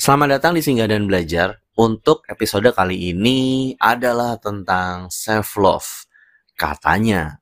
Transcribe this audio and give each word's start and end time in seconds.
Selamat 0.00 0.40
datang 0.40 0.56
di 0.56 0.64
Singgah 0.64 0.88
dan 0.88 1.04
Belajar. 1.04 1.60
Untuk 1.76 2.24
episode 2.24 2.72
kali 2.72 3.12
ini 3.12 3.76
adalah 3.76 4.40
tentang 4.40 5.12
self 5.12 5.60
love. 5.60 6.08
Katanya, 6.56 7.36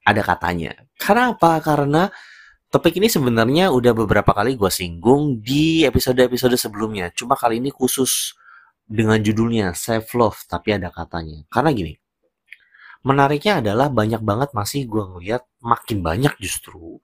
ada 0.00 0.24
katanya. 0.24 0.72
Kenapa? 0.96 1.60
Karena 1.60 2.08
topik 2.72 2.96
ini 2.96 3.12
sebenarnya 3.12 3.68
udah 3.68 3.92
beberapa 3.92 4.32
kali 4.32 4.56
gue 4.56 4.72
singgung 4.72 5.44
di 5.44 5.84
episode-episode 5.84 6.56
sebelumnya. 6.56 7.12
Cuma 7.12 7.36
kali 7.36 7.60
ini 7.60 7.68
khusus 7.68 8.32
dengan 8.88 9.20
judulnya 9.20 9.76
self 9.76 10.16
love, 10.16 10.40
tapi 10.48 10.80
ada 10.80 10.88
katanya. 10.88 11.44
Karena 11.52 11.68
gini, 11.76 11.92
menariknya 13.04 13.60
adalah 13.60 13.92
banyak 13.92 14.24
banget 14.24 14.56
masih 14.56 14.88
gue 14.88 15.04
ngeliat 15.04 15.44
makin 15.60 16.00
banyak 16.00 16.32
justru 16.40 16.96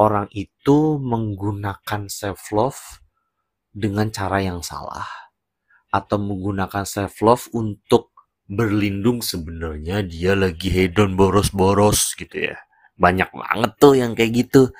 orang 0.00 0.32
itu 0.32 0.96
menggunakan 0.96 2.08
self 2.08 2.48
love 2.56 3.03
dengan 3.74 4.06
cara 4.14 4.38
yang 4.38 4.62
salah 4.62 5.06
atau 5.90 6.16
menggunakan 6.18 6.86
self 6.86 7.18
love 7.22 7.44
untuk 7.50 8.14
berlindung 8.46 9.18
sebenarnya 9.18 10.06
dia 10.06 10.38
lagi 10.38 10.70
hedon 10.70 11.18
boros-boros 11.18 12.14
gitu 12.14 12.54
ya. 12.54 12.56
Banyak 12.94 13.34
banget 13.34 13.72
tuh 13.82 13.98
yang 13.98 14.14
kayak 14.14 14.46
gitu. 14.46 14.70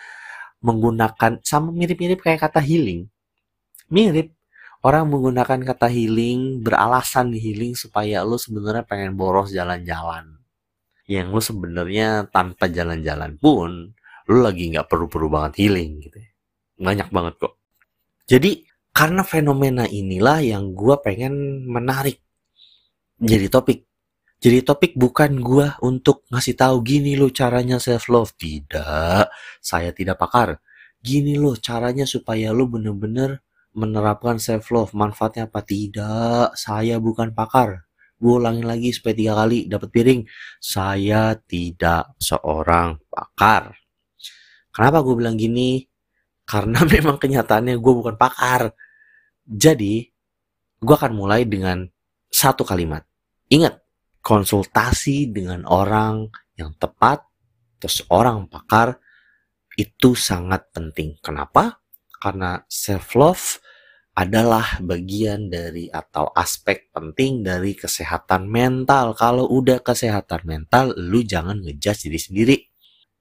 Menggunakan 0.62 1.42
sama 1.42 1.74
mirip-mirip 1.74 2.22
kayak 2.22 2.48
kata 2.48 2.62
healing. 2.62 3.10
Mirip. 3.90 4.32
Orang 4.84 5.08
menggunakan 5.08 5.64
kata 5.64 5.88
healing 5.88 6.60
beralasan 6.60 7.32
healing 7.32 7.72
supaya 7.72 8.20
lo 8.20 8.36
sebenarnya 8.36 8.84
pengen 8.84 9.16
boros 9.16 9.48
jalan-jalan. 9.48 10.44
Yang 11.08 11.28
lo 11.32 11.40
sebenarnya 11.40 12.28
tanpa 12.28 12.68
jalan-jalan 12.68 13.40
pun 13.40 13.96
lo 14.28 14.38
lagi 14.44 14.72
nggak 14.72 14.88
perlu-perlu 14.88 15.28
banget 15.32 15.52
healing 15.64 16.00
gitu 16.04 16.16
ya. 16.20 16.30
banyak 16.74 17.08
banget 17.08 17.34
kok. 17.38 17.54
Jadi 18.28 18.73
karena 18.94 19.26
fenomena 19.26 19.84
inilah 19.90 20.38
yang 20.40 20.72
gue 20.72 20.94
pengen 21.02 21.66
menarik 21.66 22.24
jadi 23.24 23.46
topik. 23.46 23.86
Jadi 24.42 24.60
topik 24.60 24.92
bukan 24.98 25.40
gue 25.40 25.66
untuk 25.80 26.28
ngasih 26.28 26.58
tahu 26.58 26.84
gini 26.84 27.16
loh 27.16 27.32
caranya 27.32 27.80
self 27.80 28.12
love. 28.12 28.36
Tidak, 28.36 29.24
saya 29.62 29.90
tidak 29.94 30.20
pakar. 30.20 30.60
Gini 31.00 31.38
loh 31.40 31.56
caranya 31.56 32.04
supaya 32.04 32.52
lo 32.52 32.68
bener-bener 32.68 33.40
menerapkan 33.72 34.36
self 34.36 34.68
love. 34.74 34.92
Manfaatnya 34.92 35.48
apa? 35.48 35.64
Tidak, 35.64 36.52
saya 36.58 37.00
bukan 37.00 37.32
pakar. 37.32 37.88
Gue 38.20 38.36
ulangin 38.36 38.68
lagi 38.68 38.92
supaya 38.92 39.14
tiga 39.16 39.32
kali 39.38 39.70
dapat 39.70 39.88
piring. 39.88 40.20
Saya 40.60 41.32
tidak 41.40 42.12
seorang 42.20 43.00
pakar. 43.08 43.72
Kenapa 44.68 45.00
gue 45.00 45.14
bilang 45.16 45.40
gini? 45.40 45.80
Karena 46.44 46.84
memang 46.98 47.16
kenyataannya 47.16 47.80
gue 47.80 47.92
bukan 47.96 48.20
pakar. 48.20 48.74
Jadi, 49.44 50.08
gue 50.80 50.94
akan 50.96 51.12
mulai 51.12 51.44
dengan 51.44 51.84
satu 52.28 52.64
kalimat. 52.64 53.04
Ingat, 53.52 53.80
konsultasi 54.24 55.28
dengan 55.28 55.68
orang 55.68 56.32
yang 56.56 56.72
tepat, 56.80 57.28
terus 57.76 58.00
orang 58.08 58.48
pakar, 58.48 58.98
itu 59.76 60.16
sangat 60.16 60.72
penting. 60.72 61.20
Kenapa? 61.20 61.84
Karena 62.16 62.62
self-love 62.64 63.60
adalah 64.14 64.78
bagian 64.78 65.50
dari 65.50 65.90
atau 65.90 66.30
aspek 66.32 66.88
penting 66.94 67.42
dari 67.42 67.74
kesehatan 67.74 68.46
mental. 68.46 69.12
Kalau 69.18 69.50
udah 69.50 69.82
kesehatan 69.82 70.46
mental, 70.46 70.94
lu 70.94 71.26
jangan 71.26 71.58
ngejudge 71.60 72.06
diri 72.08 72.20
sendiri. 72.22 72.56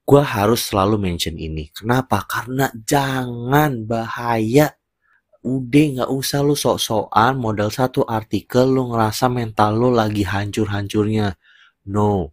Gue 0.06 0.22
harus 0.22 0.70
selalu 0.70 1.00
mention 1.02 1.34
ini. 1.34 1.68
Kenapa? 1.74 2.22
Karena 2.24 2.70
jangan 2.72 3.82
bahaya 3.84 4.70
udah 5.44 5.86
nggak 6.00 6.10
usah 6.10 6.40
lu 6.40 6.56
sok-sokan 6.56 7.36
modal 7.36 7.68
satu 7.68 8.08
artikel 8.08 8.64
lu 8.64 8.88
ngerasa 8.96 9.28
mental 9.28 9.76
lu 9.76 9.92
lagi 9.92 10.24
hancur-hancurnya. 10.24 11.36
No. 11.92 12.32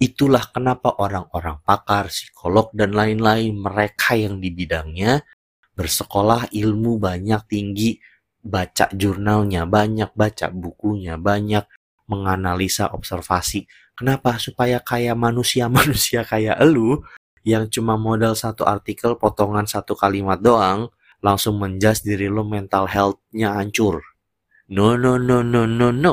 Itulah 0.00 0.48
kenapa 0.48 0.96
orang-orang 0.96 1.60
pakar, 1.60 2.08
psikolog, 2.08 2.70
dan 2.72 2.94
lain-lain 2.94 3.52
mereka 3.52 4.14
yang 4.14 4.38
di 4.38 4.48
bidangnya 4.54 5.20
bersekolah 5.78 6.50
ilmu 6.50 6.98
banyak 6.98 7.42
tinggi, 7.46 7.98
baca 8.42 8.90
jurnalnya 8.94 9.62
banyak, 9.66 10.10
baca 10.14 10.50
bukunya 10.50 11.14
banyak, 11.14 11.62
menganalisa 12.10 12.90
observasi. 12.90 13.70
Kenapa? 13.94 14.38
Supaya 14.42 14.82
kayak 14.82 15.14
manusia-manusia 15.14 16.26
kayak 16.26 16.58
elu 16.58 17.02
yang 17.46 17.70
cuma 17.70 17.94
modal 17.94 18.34
satu 18.34 18.66
artikel 18.66 19.14
potongan 19.14 19.66
satu 19.66 19.94
kalimat 19.94 20.42
doang, 20.42 20.90
langsung 21.24 21.58
menjas 21.58 22.06
diri 22.06 22.30
lo 22.30 22.46
mental 22.46 22.86
health-nya 22.86 23.58
hancur. 23.58 24.02
No, 24.68 24.94
no, 24.94 25.16
no, 25.16 25.42
no, 25.42 25.64
no, 25.64 25.88
no. 25.90 26.12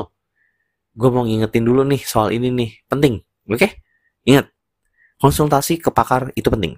Gue 0.96 1.10
mau 1.12 1.28
ngingetin 1.28 1.64
dulu 1.64 1.84
nih 1.84 2.00
soal 2.02 2.32
ini 2.32 2.48
nih. 2.48 2.70
Penting. 2.88 3.20
Oke? 3.52 3.58
Okay? 3.60 3.70
Ingat. 4.26 4.48
Konsultasi 5.20 5.78
ke 5.80 5.92
pakar 5.92 6.32
itu 6.34 6.48
penting. 6.48 6.76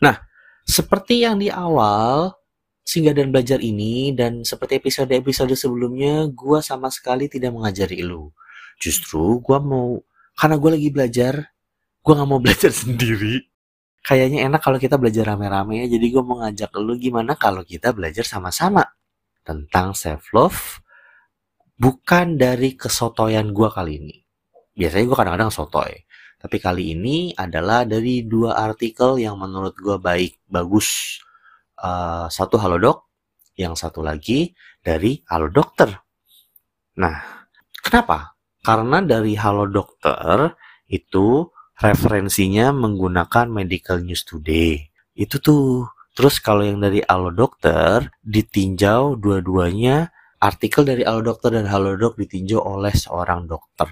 Nah, 0.00 0.16
seperti 0.64 1.26
yang 1.26 1.42
di 1.42 1.50
awal, 1.50 2.34
singgah 2.86 3.14
dan 3.14 3.34
belajar 3.34 3.58
ini, 3.58 4.14
dan 4.14 4.46
seperti 4.46 4.78
episode-episode 4.78 5.54
sebelumnya, 5.58 6.30
gue 6.30 6.58
sama 6.62 6.88
sekali 6.94 7.26
tidak 7.26 7.54
mengajari 7.54 8.06
lu. 8.06 8.30
Justru 8.78 9.42
gue 9.42 9.58
mau, 9.58 9.98
karena 10.38 10.56
gue 10.56 10.70
lagi 10.78 10.88
belajar, 10.94 11.34
gue 12.00 12.12
gak 12.14 12.28
mau 12.30 12.40
belajar 12.44 12.70
sendiri 12.70 13.49
kayaknya 14.04 14.48
enak 14.48 14.60
kalau 14.60 14.78
kita 14.80 14.96
belajar 14.96 15.34
rame-rame 15.34 15.84
ya. 15.84 15.96
Jadi 15.96 16.06
gue 16.10 16.22
mau 16.24 16.40
ngajak 16.42 16.70
lu 16.80 16.96
gimana 16.96 17.36
kalau 17.36 17.62
kita 17.64 17.92
belajar 17.92 18.24
sama-sama 18.24 18.84
tentang 19.44 19.96
self 19.96 20.30
love 20.36 20.80
bukan 21.80 22.36
dari 22.36 22.76
kesotoyan 22.76 23.56
gue 23.56 23.68
kali 23.72 23.92
ini. 23.96 24.16
Biasanya 24.76 25.04
gue 25.08 25.16
kadang-kadang 25.16 25.52
sotoy. 25.52 25.92
Tapi 26.40 26.56
kali 26.56 26.96
ini 26.96 27.36
adalah 27.36 27.84
dari 27.84 28.24
dua 28.24 28.56
artikel 28.56 29.20
yang 29.20 29.36
menurut 29.36 29.76
gue 29.76 29.96
baik, 30.00 30.40
bagus. 30.48 31.20
Uh, 31.80 32.28
satu 32.28 32.60
Halodoc, 32.60 33.08
yang 33.56 33.76
satu 33.76 34.00
lagi 34.04 34.52
dari 34.80 35.20
Halo 35.28 35.48
Dokter. 35.52 35.88
Nah, 37.00 37.16
kenapa? 37.80 38.36
Karena 38.60 39.00
dari 39.04 39.36
Halo 39.36 39.68
Dokter 39.68 40.56
itu 40.88 41.48
referensinya 41.80 42.76
menggunakan 42.76 43.48
Medical 43.48 44.04
News 44.04 44.28
Today. 44.28 44.92
Itu 45.16 45.40
tuh. 45.40 45.88
Terus 46.12 46.42
kalau 46.42 46.66
yang 46.66 46.84
dari 46.84 47.00
Halo 47.08 47.32
Dokter 47.32 48.12
ditinjau 48.20 49.16
dua-duanya 49.16 50.12
artikel 50.36 50.84
dari 50.84 51.00
Halo 51.06 51.24
Dokter 51.24 51.56
dan 51.56 51.64
Halo 51.70 51.96
Dok 51.96 52.20
ditinjau 52.20 52.60
oleh 52.60 52.92
seorang 52.92 53.48
dokter. 53.48 53.88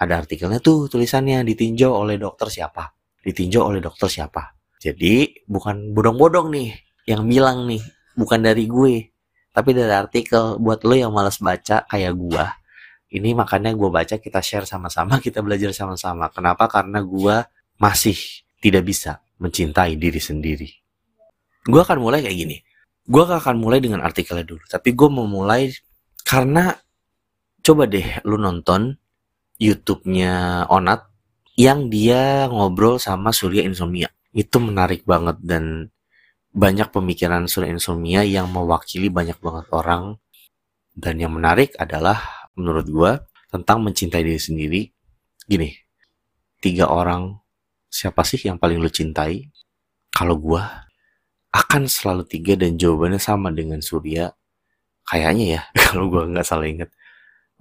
Ada 0.00 0.24
artikelnya 0.24 0.62
tuh 0.62 0.88
tulisannya 0.88 1.44
ditinjau 1.44 1.92
oleh 1.92 2.16
dokter 2.16 2.48
siapa? 2.48 2.94
Ditinjau 3.20 3.68
oleh 3.68 3.80
dokter 3.82 4.08
siapa? 4.08 4.54
Jadi 4.80 5.44
bukan 5.44 5.92
bodong-bodong 5.92 6.52
nih 6.52 6.70
yang 7.10 7.26
bilang 7.26 7.64
nih, 7.68 7.82
bukan 8.14 8.40
dari 8.40 8.64
gue, 8.68 8.94
tapi 9.50 9.72
dari 9.72 9.92
artikel 9.92 10.60
buat 10.62 10.84
lo 10.84 10.94
yang 10.94 11.12
malas 11.12 11.42
baca 11.42 11.84
kayak 11.88 12.12
gua 12.16 12.54
ini 13.12 13.36
makanya 13.38 13.70
gue 13.76 13.86
baca 13.86 14.18
kita 14.18 14.40
share 14.42 14.66
sama-sama 14.66 15.18
kita 15.24 15.40
belajar 15.44 15.70
sama-sama. 15.70 16.30
Kenapa? 16.32 16.66
Karena 16.66 17.02
gue 17.02 17.36
masih 17.78 18.16
tidak 18.58 18.88
bisa 18.88 19.20
mencintai 19.38 19.94
diri 20.00 20.18
sendiri. 20.18 20.68
Gue 21.66 21.80
akan 21.82 21.98
mulai 22.00 22.24
kayak 22.24 22.36
gini. 22.36 22.56
Gue 23.06 23.22
akan 23.22 23.62
mulai 23.62 23.78
dengan 23.78 24.02
artikelnya 24.02 24.42
dulu 24.42 24.66
tapi 24.66 24.90
gue 24.90 25.06
mau 25.06 25.30
mulai 25.30 25.70
karena 26.26 26.74
coba 27.62 27.86
deh 27.86 28.22
lu 28.26 28.34
nonton 28.34 28.98
YouTube-nya 29.62 30.66
Onat 30.66 31.06
yang 31.56 31.88
dia 31.88 32.50
ngobrol 32.52 33.00
sama 33.00 33.32
Surya 33.32 33.64
Insomnia. 33.64 34.12
Itu 34.36 34.60
menarik 34.60 35.08
banget 35.08 35.40
dan 35.40 35.88
banyak 36.52 36.92
pemikiran 36.92 37.48
Surya 37.48 37.72
Insomnia 37.72 38.20
yang 38.22 38.52
mewakili 38.52 39.08
banyak 39.08 39.40
banget 39.40 39.66
orang. 39.72 40.20
Dan 40.96 41.20
yang 41.20 41.36
menarik 41.36 41.76
adalah 41.76 42.20
menurut 42.56 42.86
gue 42.88 43.12
tentang 43.52 43.84
mencintai 43.84 44.24
diri 44.24 44.40
sendiri 44.40 44.80
gini 45.46 45.70
tiga 46.58 46.90
orang 46.90 47.38
siapa 47.86 48.26
sih 48.26 48.40
yang 48.42 48.58
paling 48.58 48.82
lo 48.82 48.90
cintai? 48.90 49.48
Kalau 50.10 50.36
gue 50.40 50.62
akan 51.52 51.88
selalu 51.88 52.24
tiga 52.28 52.56
dan 52.56 52.76
jawabannya 52.76 53.20
sama 53.20 53.52
dengan 53.52 53.80
Surya. 53.80 54.32
Kayaknya 55.06 55.46
ya 55.46 55.62
kalau 55.92 56.10
gue 56.10 56.22
nggak 56.32 56.46
salah 56.46 56.66
inget 56.66 56.90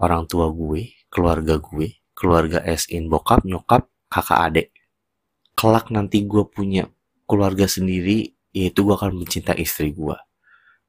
orang 0.02 0.26
tua 0.26 0.50
gue 0.52 0.92
keluarga 1.08 1.62
gue 1.62 2.04
keluarga 2.16 2.60
es 2.64 2.88
in 2.90 3.08
bokap 3.12 3.46
nyokap 3.46 3.88
kakak 4.10 4.40
adik. 4.52 4.68
Kelak 5.56 5.88
nanti 5.94 6.26
gue 6.28 6.44
punya 6.48 6.90
keluarga 7.30 7.68
sendiri 7.70 8.36
yaitu 8.56 8.88
gue 8.88 8.96
akan 8.96 9.20
mencintai 9.20 9.60
istri 9.60 9.92
gue 9.92 10.16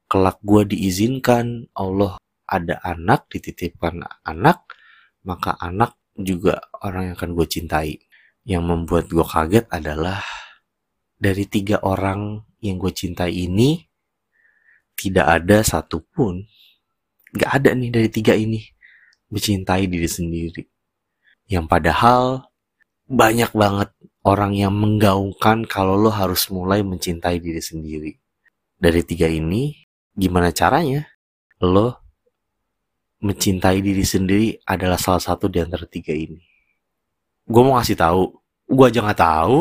kelak 0.07 0.39
gue 0.39 0.71
diizinkan 0.71 1.67
Allah 1.75 2.15
ada 2.47 2.79
anak 2.81 3.27
dititipkan 3.27 4.01
anak 4.23 4.63
maka 5.27 5.59
anak 5.59 5.99
juga 6.17 6.71
orang 6.81 7.11
yang 7.11 7.15
akan 7.19 7.31
gue 7.35 7.47
cintai 7.47 7.93
yang 8.47 8.63
membuat 8.63 9.11
gue 9.11 9.27
kaget 9.27 9.67
adalah 9.67 10.23
dari 11.19 11.43
tiga 11.45 11.83
orang 11.83 12.41
yang 12.63 12.79
gue 12.79 12.93
cintai 12.95 13.45
ini 13.45 13.87
tidak 14.97 15.27
ada 15.29 15.61
satupun, 15.61 16.41
nggak 17.37 17.51
ada 17.53 17.69
nih 17.77 17.93
dari 17.93 18.09
tiga 18.09 18.33
ini 18.33 18.65
mencintai 19.29 19.85
diri 19.85 20.09
sendiri. 20.09 20.63
Yang 21.45 21.65
padahal 21.69 22.23
banyak 23.07 23.53
banget 23.53 23.93
orang 24.25 24.57
yang 24.57 24.73
menggaungkan 24.73 25.69
kalau 25.69 25.95
lo 25.95 26.09
harus 26.09 26.49
mulai 26.49 26.81
mencintai 26.81 27.37
diri 27.37 27.61
sendiri. 27.61 28.11
Dari 28.77 29.01
tiga 29.05 29.29
ini, 29.29 29.77
gimana 30.17 30.49
caranya 30.49 31.05
lo 31.61 32.06
mencintai 33.17 33.81
diri 33.81 34.05
sendiri 34.05 34.53
adalah 34.69 35.01
salah 35.01 35.21
satu 35.21 35.49
di 35.49 35.57
antara 35.57 35.89
tiga 35.89 36.13
ini. 36.13 36.37
Gue 37.47 37.61
mau 37.63 37.79
ngasih 37.79 37.97
tahu, 37.97 38.21
gue 38.69 38.85
aja 38.85 38.99
nggak 39.01 39.21
tahu. 39.21 39.57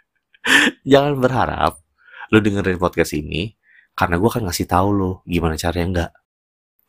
Jangan 0.90 1.14
berharap 1.20 1.80
lo 2.30 2.38
dengerin 2.38 2.78
podcast 2.80 3.16
ini 3.16 3.52
karena 3.96 4.16
gue 4.16 4.28
akan 4.28 4.48
ngasih 4.48 4.66
tahu 4.68 4.88
lo 4.92 5.10
gimana 5.24 5.56
caranya 5.56 5.86
enggak. 5.86 6.12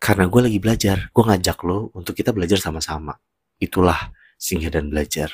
Karena 0.01 0.25
gue 0.25 0.41
lagi 0.41 0.57
belajar, 0.57 0.97
gue 1.13 1.23
ngajak 1.23 1.57
lo 1.62 1.94
untuk 1.94 2.17
kita 2.17 2.33
belajar 2.33 2.57
sama-sama. 2.57 3.13
Itulah 3.62 4.09
singgah 4.33 4.74
dan 4.74 4.89
belajar. 4.89 5.29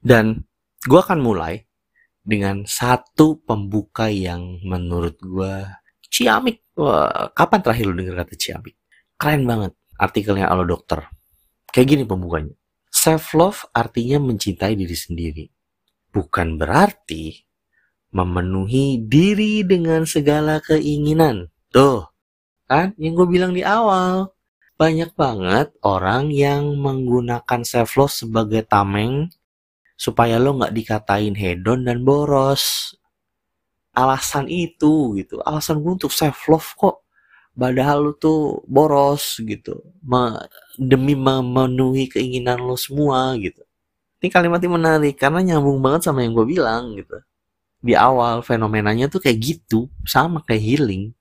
Dan 0.00 0.40
gue 0.80 0.96
akan 0.96 1.20
mulai 1.20 1.60
dengan 2.24 2.64
satu 2.64 3.44
pembuka 3.44 4.08
yang 4.08 4.64
menurut 4.64 5.20
gue 5.20 5.52
ciamik. 6.08 6.64
Wah, 6.80 7.28
kapan 7.36 7.60
terakhir 7.60 7.84
lu 7.92 7.94
denger 8.00 8.16
kata 8.24 8.34
ciamik? 8.40 8.79
Keren 9.20 9.44
banget 9.44 9.76
artikelnya 10.00 10.48
Alo 10.48 10.64
Dokter. 10.64 11.04
Kayak 11.68 11.88
gini 11.92 12.02
pembukanya. 12.08 12.56
Self 12.88 13.36
love 13.36 13.68
artinya 13.76 14.16
mencintai 14.16 14.72
diri 14.72 14.96
sendiri. 14.96 15.44
Bukan 16.08 16.56
berarti 16.56 17.44
memenuhi 18.16 19.04
diri 19.04 19.60
dengan 19.60 20.08
segala 20.08 20.64
keinginan. 20.64 21.52
Tuh, 21.68 22.08
kan 22.64 22.96
yang 22.96 23.12
gue 23.12 23.28
bilang 23.28 23.52
di 23.52 23.60
awal. 23.60 24.32
Banyak 24.80 25.12
banget 25.12 25.76
orang 25.84 26.32
yang 26.32 26.80
menggunakan 26.80 27.60
self 27.60 28.00
love 28.00 28.16
sebagai 28.16 28.64
tameng 28.64 29.28
supaya 30.00 30.40
lo 30.40 30.56
nggak 30.56 30.72
dikatain 30.72 31.36
hedon 31.36 31.84
dan 31.84 32.00
boros. 32.00 32.96
Alasan 33.92 34.48
itu 34.48 35.12
gitu, 35.20 35.44
alasan 35.44 35.84
gue 35.84 35.92
untuk 35.92 36.08
self 36.08 36.48
love 36.48 36.72
kok. 36.72 37.04
Padahal 37.50 37.98
lo 38.00 38.12
tuh 38.16 38.62
boros 38.64 39.42
gitu, 39.42 39.82
Me 40.06 40.38
demi 40.78 41.12
memenuhi 41.18 42.08
keinginan 42.08 42.62
lo 42.62 42.78
semua 42.78 43.34
gitu. 43.36 43.60
Ini 44.20 44.28
kalimatnya 44.28 44.70
menarik 44.70 45.16
karena 45.16 45.40
nyambung 45.40 45.80
banget 45.80 46.08
sama 46.08 46.24
yang 46.24 46.36
gue 46.36 46.46
bilang 46.46 46.92
gitu. 46.96 47.20
Di 47.80 47.96
awal 47.96 48.44
fenomenanya 48.44 49.08
tuh 49.08 49.20
kayak 49.24 49.38
gitu, 49.40 49.88
sama 50.04 50.44
kayak 50.44 50.60
healing. 50.60 51.12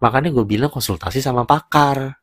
Makanya 0.00 0.32
gue 0.32 0.44
bilang 0.48 0.72
konsultasi 0.72 1.20
sama 1.20 1.44
pakar. 1.44 2.16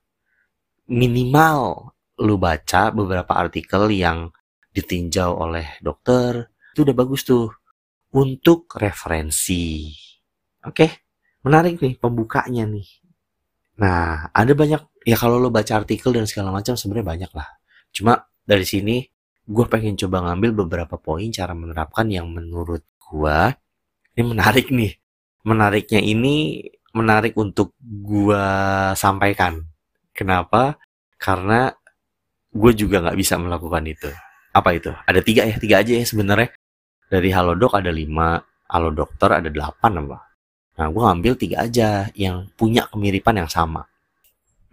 Minimal 0.90 1.94
lu 2.18 2.36
baca 2.42 2.90
beberapa 2.90 3.38
artikel 3.38 3.94
yang 3.94 4.34
ditinjau 4.74 5.38
oleh 5.38 5.78
dokter, 5.82 6.50
itu 6.74 6.82
udah 6.82 6.96
bagus 6.98 7.22
tuh 7.26 7.50
untuk 8.14 8.74
referensi. 8.78 9.94
Oke, 10.66 11.06
menarik 11.46 11.78
nih 11.78 11.98
pembukanya 12.02 12.66
nih. 12.66 13.07
Nah, 13.78 14.34
ada 14.34 14.54
banyak 14.58 14.82
ya 15.06 15.16
kalau 15.18 15.38
lo 15.38 15.54
baca 15.54 15.78
artikel 15.78 16.10
dan 16.14 16.26
segala 16.26 16.50
macam 16.50 16.74
sebenarnya 16.74 17.08
banyak 17.08 17.32
lah. 17.38 17.48
Cuma 17.94 18.26
dari 18.42 18.66
sini 18.66 19.06
gue 19.48 19.66
pengen 19.70 19.96
coba 19.96 20.28
ngambil 20.28 20.66
beberapa 20.66 21.00
poin 21.00 21.30
cara 21.30 21.54
menerapkan 21.54 22.10
yang 22.10 22.28
menurut 22.34 22.84
gue 22.98 23.40
ini 24.18 24.24
menarik 24.26 24.74
nih. 24.74 24.98
Menariknya 25.46 26.02
ini 26.02 26.66
menarik 26.92 27.38
untuk 27.38 27.78
gue 27.80 28.46
sampaikan. 28.98 29.62
Kenapa? 30.12 30.82
Karena 31.22 31.70
gue 32.50 32.72
juga 32.74 33.06
nggak 33.06 33.18
bisa 33.18 33.38
melakukan 33.38 33.86
itu 33.86 34.10
apa 34.58 34.70
itu? 34.74 34.90
Ada 35.06 35.22
tiga 35.22 35.46
ya, 35.46 35.56
tiga 35.62 35.86
aja 35.86 35.94
ya 35.94 36.06
sebenarnya. 36.06 36.50
Dari 37.08 37.30
Halodoc 37.32 37.78
ada 37.78 37.94
lima, 37.94 38.42
Halo 38.68 38.92
Dokter 38.92 39.32
ada 39.40 39.48
delapan 39.48 40.04
apa. 40.04 40.27
Nah, 40.78 40.88
gue 40.94 41.02
ngambil 41.02 41.34
tiga 41.42 41.66
aja 41.66 42.08
yang 42.14 42.54
punya 42.54 42.86
kemiripan 42.88 43.42
yang 43.42 43.50
sama. 43.50 43.90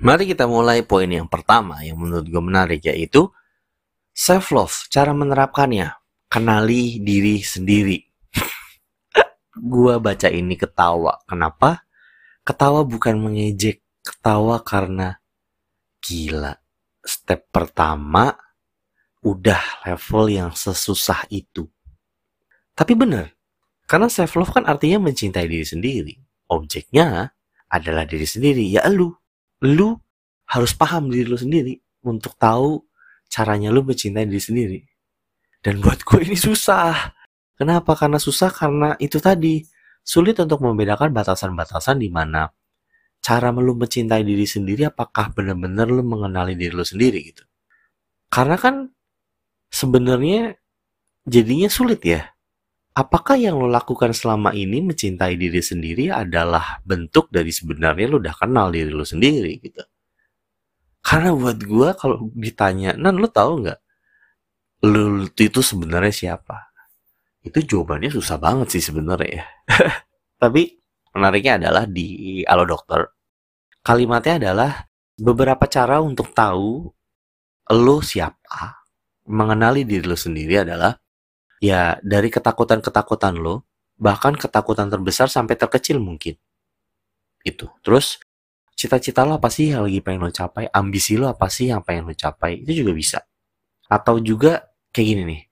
Mari 0.05 0.29
kita 0.29 0.45
mulai 0.45 0.85
poin 0.85 1.09
yang 1.09 1.25
pertama 1.25 1.81
yang 1.81 1.97
menurut 1.97 2.29
gue 2.29 2.43
menarik 2.45 2.85
yaitu 2.85 3.33
self 4.12 4.53
love. 4.53 4.77
Cara 4.93 5.17
menerapkannya, 5.17 5.97
kenali 6.29 7.01
diri 7.01 7.41
sendiri. 7.41 7.99
gue 9.75 9.95
baca 9.97 10.29
ini 10.29 10.55
ketawa. 10.61 11.25
Kenapa? 11.25 11.89
Ketawa 12.45 12.85
bukan 12.85 13.17
mengejek, 13.25 13.81
ketawa 14.05 14.61
karena 14.61 15.17
gila. 16.05 16.53
Step 17.00 17.49
pertama 17.49 18.33
udah 19.25 19.89
level 19.89 20.25
yang 20.29 20.50
sesusah 20.53 21.25
itu. 21.33 21.65
Tapi 22.77 22.93
benar, 22.93 23.34
karena 23.85 24.09
self 24.09 24.37
love 24.41 24.53
kan 24.53 24.65
artinya 24.65 25.01
mencintai 25.01 25.45
diri 25.45 25.67
sendiri. 25.67 26.15
Objeknya 26.49 27.33
adalah 27.69 28.05
diri 28.09 28.25
sendiri, 28.25 28.65
ya 28.69 28.85
lu. 28.89 29.13
Lu 29.65 29.97
harus 30.49 30.73
paham 30.77 31.09
diri 31.09 31.25
lu 31.25 31.37
sendiri 31.41 31.81
untuk 32.05 32.37
tahu 32.37 32.85
caranya 33.29 33.73
lu 33.73 33.85
mencintai 33.85 34.29
diri 34.29 34.43
sendiri. 34.43 34.81
Dan 35.65 35.81
buat 35.81 36.05
gue 36.05 36.21
ini 36.29 36.37
susah. 36.37 36.93
Kenapa? 37.57 37.97
Karena 37.97 38.21
susah 38.21 38.53
karena 38.53 38.93
itu 39.01 39.17
tadi 39.23 39.65
sulit 40.05 40.37
untuk 40.37 40.61
membedakan 40.61 41.17
batasan-batasan 41.17 41.97
di 41.97 42.13
mana 42.13 42.45
cara 43.25 43.49
lu 43.49 43.73
mencintai 43.73 44.21
diri 44.21 44.45
sendiri 44.45 44.85
apakah 44.85 45.33
benar-benar 45.33 45.89
lu 45.89 46.05
mengenali 46.05 46.53
diri 46.61 46.77
lu 46.77 46.85
sendiri 46.85 47.33
gitu. 47.33 47.41
Karena 48.29 48.61
kan 48.61 48.93
sebenarnya 49.73 50.61
jadinya 51.25 51.73
sulit 51.73 52.05
ya. 52.05 52.34
Apakah 52.94 53.35
yang 53.35 53.58
lo 53.58 53.67
lakukan 53.67 54.14
selama 54.14 54.55
ini 54.55 54.79
mencintai 54.79 55.35
diri 55.35 55.58
sendiri 55.58 56.14
adalah 56.14 56.79
bentuk 56.87 57.26
dari 57.26 57.50
sebenarnya 57.50 58.06
lo 58.06 58.23
udah 58.23 58.35
kenal 58.38 58.70
diri 58.70 58.94
lo 58.94 59.02
sendiri 59.02 59.58
gitu. 59.58 59.82
Karena 61.02 61.35
buat 61.35 61.58
gue 61.58 61.88
kalau 61.99 62.31
ditanya, 62.38 62.94
Nan 62.94 63.19
lo 63.19 63.26
tahu 63.26 63.67
nggak 63.67 63.81
lo 64.87 65.26
itu 65.26 65.61
sebenarnya 65.61 66.14
siapa? 66.14 66.70
Itu 67.43 67.61
jawabannya 67.61 68.14
susah 68.14 68.38
banget 68.38 68.79
sih 68.79 68.82
sebenarnya 68.87 69.43
ya. 69.43 69.44
Tapi 70.43 70.79
menariknya 71.19 71.67
adalah 71.67 71.90
di 71.90 72.40
Alo 72.47 72.62
Dokter, 72.62 73.11
kalimatnya 73.82 74.35
adalah 74.38 74.70
beberapa 75.19 75.67
cara 75.67 75.99
untuk 75.99 76.30
tahu 76.30 76.87
lo 77.75 77.97
siapa 78.07 78.87
mengenali 79.28 79.83
diri 79.83 80.04
lo 80.07 80.19
sendiri 80.19 80.62
adalah 80.62 80.95
ya 81.64 81.97
dari 82.04 82.28
ketakutan-ketakutan 82.28 83.40
lo, 83.40 83.64
bahkan 83.97 84.37
ketakutan 84.37 84.92
terbesar 84.92 85.33
sampai 85.33 85.56
terkecil 85.56 85.97
mungkin. 85.97 86.37
Itu. 87.40 87.73
Terus 87.80 88.21
cita-cita 88.76 89.25
lo 89.25 89.40
apa 89.40 89.49
sih 89.49 89.73
yang 89.73 89.88
lagi 89.88 90.04
pengen 90.04 90.28
lo 90.28 90.33
capai? 90.33 90.68
Ambisi 90.68 91.16
lo 91.16 91.33
apa 91.33 91.49
sih 91.49 91.73
yang 91.73 91.80
pengen 91.80 92.12
lo 92.12 92.14
capai? 92.16 92.61
Itu 92.61 92.85
juga 92.85 92.92
bisa. 92.92 93.18
Atau 93.88 94.21
juga 94.21 94.68
kayak 94.92 95.06
gini 95.09 95.23
nih, 95.25 95.42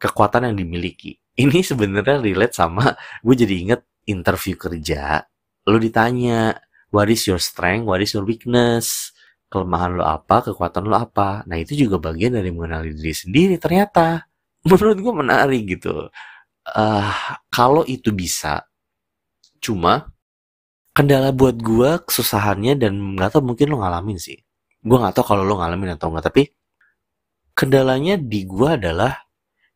kekuatan 0.00 0.48
yang 0.48 0.56
dimiliki. 0.56 1.20
Ini 1.42 1.62
sebenarnya 1.62 2.18
relate 2.18 2.56
sama 2.56 2.96
gue 3.22 3.34
jadi 3.36 3.54
inget 3.54 3.80
interview 4.08 4.56
kerja. 4.56 5.22
Lo 5.68 5.76
ditanya, 5.76 6.56
what 6.90 7.12
is 7.12 7.28
your 7.28 7.38
strength, 7.38 7.84
what 7.84 8.00
is 8.00 8.16
your 8.16 8.24
weakness? 8.24 9.12
kelemahan 9.48 9.96
lo 9.96 10.04
apa, 10.04 10.44
kekuatan 10.44 10.84
lo 10.86 10.96
apa. 10.96 11.42
Nah 11.48 11.56
itu 11.56 11.72
juga 11.74 11.96
bagian 11.98 12.36
dari 12.36 12.52
mengenali 12.52 12.92
diri 12.92 13.16
sendiri 13.16 13.56
ternyata. 13.56 14.28
Menurut 14.68 14.98
gue 15.00 15.14
menarik 15.16 15.62
gitu. 15.64 16.12
Uh, 16.68 17.12
kalau 17.48 17.80
itu 17.88 18.12
bisa, 18.12 18.68
cuma 19.56 20.12
kendala 20.92 21.32
buat 21.32 21.56
gue 21.56 22.04
kesusahannya 22.04 22.76
dan 22.76 23.16
nggak 23.16 23.38
tau 23.38 23.40
mungkin 23.40 23.72
lo 23.72 23.80
ngalamin 23.80 24.20
sih. 24.20 24.36
Gue 24.84 24.96
nggak 25.00 25.16
tau 25.16 25.24
kalau 25.24 25.48
lo 25.48 25.56
ngalamin 25.56 25.96
atau 25.96 26.12
enggak, 26.12 26.28
tapi 26.28 26.42
kendalanya 27.56 28.20
di 28.20 28.44
gue 28.44 28.68
adalah 28.68 29.16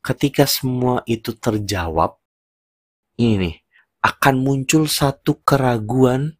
ketika 0.03 0.45
semua 0.45 1.01
itu 1.07 1.33
terjawab, 1.33 2.19
ini 3.17 3.35
nih, 3.39 3.57
akan 4.03 4.35
muncul 4.43 4.91
satu 4.91 5.41
keraguan 5.47 6.37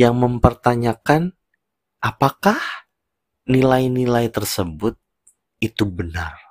yang 0.00 0.16
mempertanyakan 0.16 1.36
apakah 2.00 2.56
nilai-nilai 3.44 4.32
tersebut 4.32 4.96
itu 5.60 5.84
benar? 5.84 6.47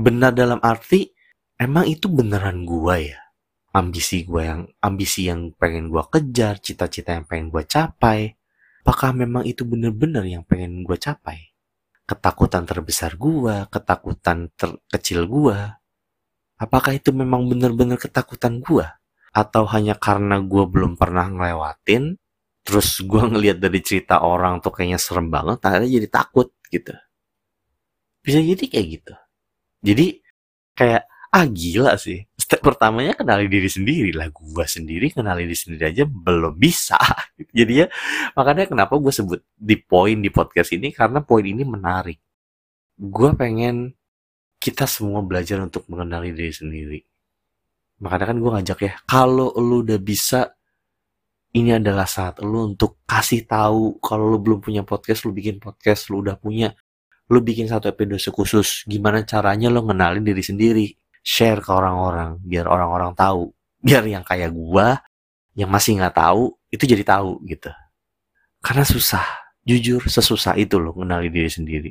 Benar 0.00 0.32
dalam 0.32 0.56
arti 0.64 1.12
emang 1.60 1.84
itu 1.84 2.08
beneran 2.08 2.64
gua 2.64 2.96
ya? 2.96 3.20
Ambisi 3.76 4.24
gua 4.24 4.42
yang 4.48 4.62
ambisi 4.80 5.28
yang 5.28 5.52
pengen 5.60 5.92
gua 5.92 6.08
kejar, 6.08 6.56
cita-cita 6.64 7.12
yang 7.12 7.28
pengen 7.28 7.52
gua 7.52 7.68
capai, 7.68 8.32
apakah 8.80 9.12
memang 9.12 9.44
itu 9.44 9.68
benar-benar 9.68 10.24
yang 10.24 10.40
pengen 10.48 10.80
gua 10.88 10.96
capai? 10.96 11.52
Ketakutan 12.08 12.64
terbesar 12.64 13.20
gua, 13.20 13.68
ketakutan 13.68 14.48
terkecil 14.56 15.28
gua, 15.28 15.78
apakah 16.56 16.96
itu 16.96 17.12
memang 17.12 17.44
benar-benar 17.52 18.00
ketakutan 18.00 18.64
gua? 18.64 18.96
Atau 19.36 19.68
hanya 19.68 20.00
karena 20.00 20.40
gua 20.40 20.64
belum 20.64 20.96
pernah 20.96 21.28
ngelewatin, 21.28 22.16
terus 22.64 23.00
gue 23.02 23.22
ngelihat 23.24 23.58
dari 23.58 23.80
cerita 23.80 24.20
orang 24.20 24.60
tuh 24.60 24.72
kayaknya 24.72 25.00
serem 25.00 25.32
banget 25.32 25.58
akhirnya 25.64 25.90
jadi 26.00 26.08
takut 26.12 26.48
gitu 26.68 26.94
bisa 28.20 28.38
jadi 28.38 28.64
kayak 28.68 28.86
gitu 29.00 29.14
jadi 29.80 30.20
kayak 30.76 31.02
ah 31.30 31.46
gila 31.46 31.94
sih. 31.96 32.26
Step 32.34 32.60
pertamanya 32.66 33.14
kenali 33.14 33.46
diri 33.46 33.70
sendiri 33.70 34.10
lah. 34.10 34.28
Gue 34.34 34.66
sendiri 34.66 35.14
kenali 35.14 35.46
diri 35.46 35.58
sendiri 35.58 35.84
aja 35.86 36.04
belum 36.04 36.58
bisa. 36.58 36.98
Jadi 37.58 37.72
ya 37.78 37.86
makanya 38.34 38.66
kenapa 38.66 38.98
gue 38.98 39.14
sebut 39.14 39.40
di 39.54 39.78
poin 39.78 40.18
di 40.18 40.30
podcast 40.34 40.74
ini 40.74 40.90
karena 40.90 41.22
poin 41.22 41.46
ini 41.46 41.62
menarik. 41.62 42.18
Gue 42.98 43.30
pengen 43.38 43.94
kita 44.60 44.84
semua 44.90 45.22
belajar 45.22 45.62
untuk 45.62 45.86
mengenali 45.86 46.34
diri 46.34 46.52
sendiri. 46.52 47.00
Makanya 48.02 48.34
kan 48.34 48.36
gue 48.42 48.50
ngajak 48.50 48.78
ya 48.82 48.92
kalau 49.06 49.54
lu 49.54 49.86
udah 49.86 50.00
bisa 50.02 50.50
ini 51.50 51.74
adalah 51.74 52.06
saat 52.06 52.42
lu 52.42 52.74
untuk 52.74 53.02
kasih 53.06 53.46
tahu 53.46 53.98
kalau 53.98 54.30
lu 54.34 54.38
belum 54.38 54.58
punya 54.62 54.82
podcast 54.86 55.26
lu 55.26 55.34
bikin 55.34 55.58
podcast 55.58 56.10
lu 56.10 56.22
udah 56.22 56.38
punya 56.38 56.74
lu 57.30 57.38
bikin 57.38 57.70
satu 57.70 57.94
episode 57.94 58.34
khusus 58.34 58.82
gimana 58.90 59.22
caranya 59.22 59.70
lu 59.70 59.86
ngenalin 59.86 60.26
diri 60.26 60.42
sendiri? 60.42 60.86
Share 61.22 61.62
ke 61.62 61.70
orang-orang 61.70 62.42
biar 62.42 62.66
orang-orang 62.66 63.14
tahu. 63.14 63.54
Biar 63.78 64.02
yang 64.04 64.26
kayak 64.26 64.50
gua 64.50 64.98
yang 65.54 65.70
masih 65.70 65.96
nggak 66.02 66.18
tahu 66.18 66.58
itu 66.74 66.84
jadi 66.90 67.06
tahu 67.06 67.38
gitu. 67.46 67.70
Karena 68.58 68.82
susah. 68.82 69.24
Jujur 69.60 70.02
sesusah 70.08 70.56
itu 70.56 70.80
loh 70.80 70.96
mengenali 70.96 71.30
diri 71.30 71.46
sendiri. 71.52 71.90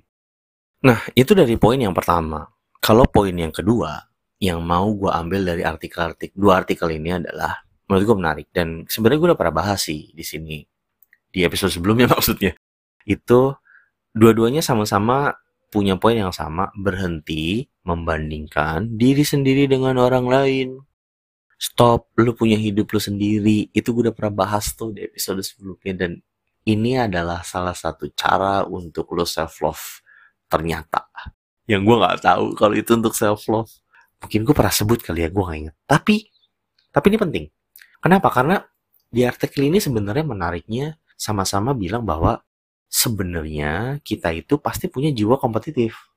Nah 0.84 1.00
itu 1.15 1.31
dari 1.31 1.55
poin 1.55 1.79
yang 1.79 1.96
pertama. 1.96 2.43
Kalau 2.79 3.08
poin 3.08 3.31
yang 3.31 3.53
kedua 3.53 3.96
yang 4.39 4.63
mau 4.63 4.91
gue 4.96 5.12
ambil 5.12 5.43
dari 5.43 5.63
artikel-artikel 5.67 6.36
dua 6.36 6.63
artikel 6.63 6.88
ini 6.96 7.19
adalah 7.22 7.63
menurut 7.88 8.03
gue 8.03 8.17
menarik. 8.17 8.48
Dan 8.51 8.89
sebenarnya 8.89 9.17
gue 9.22 9.29
udah 9.31 9.39
pernah 9.39 9.55
bahas 9.55 9.86
sih 9.86 10.12
di 10.12 10.25
sini. 10.25 10.65
Di 11.29 11.46
episode 11.46 11.72
sebelumnya 11.72 12.10
maksudnya. 12.13 12.58
Itu 13.05 13.55
dua-duanya 14.13 14.63
sama-sama 14.65 15.37
punya 15.69 15.95
poin 16.01 16.17
yang 16.17 16.33
sama 16.33 16.73
berhenti 16.73 17.69
membandingkan 17.85 18.97
diri 18.97 19.21
sendiri 19.21 19.69
dengan 19.69 20.01
orang 20.01 20.25
lain. 20.25 20.69
Stop, 21.59 22.15
lu 22.15 22.31
punya 22.33 22.55
hidup 22.55 22.89
lu 22.89 23.01
sendiri. 23.03 23.67
Itu 23.75 23.91
gue 23.91 24.09
udah 24.09 24.15
pernah 24.15 24.47
bahas 24.47 24.73
tuh 24.73 24.95
di 24.95 25.05
episode 25.05 25.43
sebelumnya 25.43 26.07
dan 26.07 26.11
ini 26.65 26.95
adalah 26.95 27.43
salah 27.43 27.75
satu 27.75 28.09
cara 28.15 28.63
untuk 28.65 29.11
lu 29.13 29.27
self 29.27 29.61
love. 29.61 29.85
Ternyata 30.49 31.05
yang 31.69 31.85
gue 31.85 31.95
nggak 31.99 32.25
tahu 32.25 32.57
kalau 32.57 32.73
itu 32.73 32.97
untuk 32.97 33.13
self 33.13 33.45
love. 33.51 33.69
Mungkin 34.19 34.43
gue 34.43 34.55
pernah 34.55 34.73
sebut 34.73 34.99
kali 34.99 35.23
ya, 35.23 35.29
gue 35.31 35.43
nggak 35.43 35.59
inget. 35.63 35.75
Tapi, 35.87 36.15
tapi 36.91 37.05
ini 37.07 37.17
penting. 37.19 37.45
Kenapa? 37.99 38.27
Karena 38.31 38.59
di 39.07 39.23
artikel 39.23 39.67
ini 39.67 39.79
sebenarnya 39.79 40.25
menariknya 40.27 40.99
sama-sama 41.15 41.71
bilang 41.71 42.03
bahwa 42.03 42.39
sebenarnya 42.89 44.01
kita 44.01 44.34
itu 44.34 44.58
pasti 44.58 44.89
punya 44.89 45.13
jiwa 45.13 45.38
kompetitif. 45.38 46.10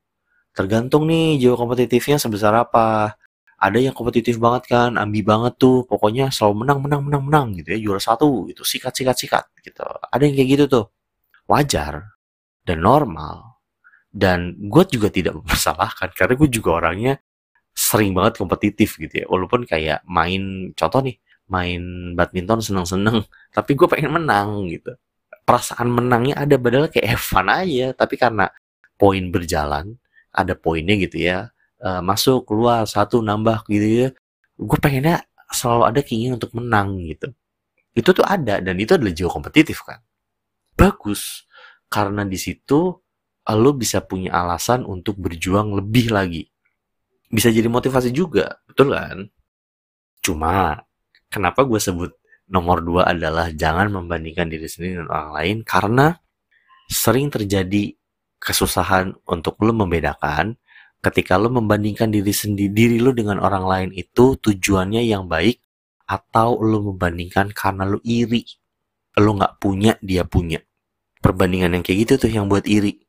Tergantung 0.57 1.05
nih 1.07 1.39
jiwa 1.41 1.55
kompetitifnya 1.61 2.17
sebesar 2.17 2.57
apa. 2.57 3.17
Ada 3.63 3.79
yang 3.79 3.95
kompetitif 3.95 4.43
banget 4.43 4.67
kan 4.75 4.99
ambi 4.99 5.23
banget 5.23 5.55
tuh 5.55 5.87
pokoknya 5.87 6.35
selalu 6.35 6.67
menang 6.67 6.79
menang 6.83 7.03
menang 7.07 7.23
menang 7.23 7.47
gitu 7.55 7.69
ya 7.71 7.79
juara 7.79 8.03
satu 8.03 8.51
gitu 8.51 8.67
sikat 8.67 8.91
sikat 8.97 9.17
sikat 9.17 9.45
gitu. 9.63 9.87
Ada 10.11 10.23
yang 10.27 10.35
kayak 10.35 10.51
gitu 10.59 10.65
tuh. 10.67 10.85
Wajar 11.47 12.19
dan 12.67 12.79
normal. 12.83 13.63
Dan 14.11 14.59
gue 14.59 14.83
juga 14.91 15.09
tidak 15.13 15.37
mempersalahkan 15.39 16.11
karena 16.17 16.35
gue 16.35 16.49
juga 16.51 16.71
orangnya 16.83 17.15
sering 17.73 18.13
banget 18.17 18.41
kompetitif 18.43 18.99
gitu 18.99 19.15
ya. 19.23 19.27
Walaupun 19.31 19.63
kayak 19.69 20.03
main 20.11 20.75
contoh 20.75 21.01
nih 21.05 21.17
main 21.53 22.13
badminton 22.17 22.65
seneng-seneng 22.65 23.29
tapi 23.57 23.77
gue 23.77 23.85
pengen 23.85 24.17
menang 24.17 24.67
gitu 24.73 24.97
perasaan 25.43 25.89
menangnya 25.91 26.39
ada 26.39 26.55
padahal 26.59 26.89
kayak 26.89 27.19
Evan 27.19 27.47
aja. 27.51 27.87
Tapi 27.95 28.15
karena 28.19 28.47
poin 28.97 29.25
berjalan 29.35 29.99
ada 30.33 30.57
poinnya 30.57 30.97
gitu 30.97 31.21
ya 31.21 31.53
uh, 31.83 32.01
masuk 32.01 32.49
keluar 32.49 32.87
satu 32.89 33.21
nambah 33.21 33.67
gitu 33.69 33.87
ya 33.87 34.09
gue 34.57 34.79
pengennya 34.79 35.27
selalu 35.53 35.83
ada 35.91 36.01
keinginan 36.01 36.41
untuk 36.41 36.55
menang 36.57 36.97
gitu. 37.05 37.29
Itu 37.93 38.17
tuh 38.17 38.25
ada 38.25 38.63
dan 38.63 38.79
itu 38.81 38.97
adalah 38.97 39.13
jiwa 39.13 39.29
kompetitif 39.29 39.85
kan. 39.85 40.01
Bagus 40.73 41.45
karena 41.93 42.25
di 42.25 42.41
situ 42.41 42.97
lo 43.43 43.71
bisa 43.75 44.01
punya 44.01 44.33
alasan 44.33 44.87
untuk 44.89 45.19
berjuang 45.21 45.77
lebih 45.77 46.15
lagi. 46.15 46.49
Bisa 47.29 47.53
jadi 47.53 47.69
motivasi 47.69 48.15
juga 48.15 48.63
betul 48.65 48.97
kan? 48.97 49.29
Cuma 50.25 50.79
kenapa 51.29 51.67
gue 51.69 51.81
sebut 51.83 52.17
nomor 52.53 52.85
dua 52.85 53.09
adalah 53.09 53.49
jangan 53.51 53.89
membandingkan 53.89 54.53
diri 54.53 54.69
sendiri 54.69 55.01
dengan 55.01 55.09
orang 55.09 55.31
lain 55.33 55.57
karena 55.65 56.07
sering 56.93 57.33
terjadi 57.33 57.97
kesusahan 58.37 59.17
untuk 59.25 59.57
lo 59.65 59.73
membedakan. 59.73 60.61
Ketika 61.03 61.35
lo 61.35 61.51
membandingkan 61.51 62.15
diri 62.15 62.31
sendiri 62.31 62.71
diri 62.71 62.97
lo 63.03 63.11
dengan 63.11 63.43
orang 63.43 63.65
lain 63.67 63.91
itu 63.91 64.39
tujuannya 64.39 65.03
yang 65.03 65.27
baik 65.27 65.59
atau 66.07 66.63
lo 66.63 66.95
membandingkan 66.95 67.51
karena 67.51 67.89
lo 67.89 67.99
iri. 68.07 68.47
Lo 69.19 69.35
nggak 69.35 69.59
punya 69.59 69.99
dia 69.99 70.23
punya. 70.23 70.63
Perbandingan 71.19 71.75
yang 71.75 71.83
kayak 71.83 71.99
gitu 72.07 72.29
tuh 72.29 72.31
yang 72.31 72.47
buat 72.47 72.69
iri. 72.71 73.03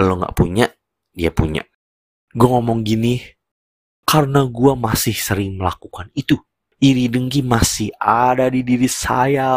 Lo 0.00 0.18
nggak 0.18 0.34
punya 0.34 0.66
dia 1.14 1.30
punya. 1.30 1.62
Gue 2.34 2.48
ngomong 2.50 2.82
gini 2.82 3.22
karena 4.06 4.42
gue 4.42 4.72
masih 4.74 5.14
sering 5.14 5.54
melakukan 5.54 6.10
itu 6.18 6.34
iri 6.80 7.06
dengki 7.12 7.44
masih 7.44 7.92
ada 8.00 8.48
di 8.48 8.64
diri 8.64 8.88
saya. 8.88 9.52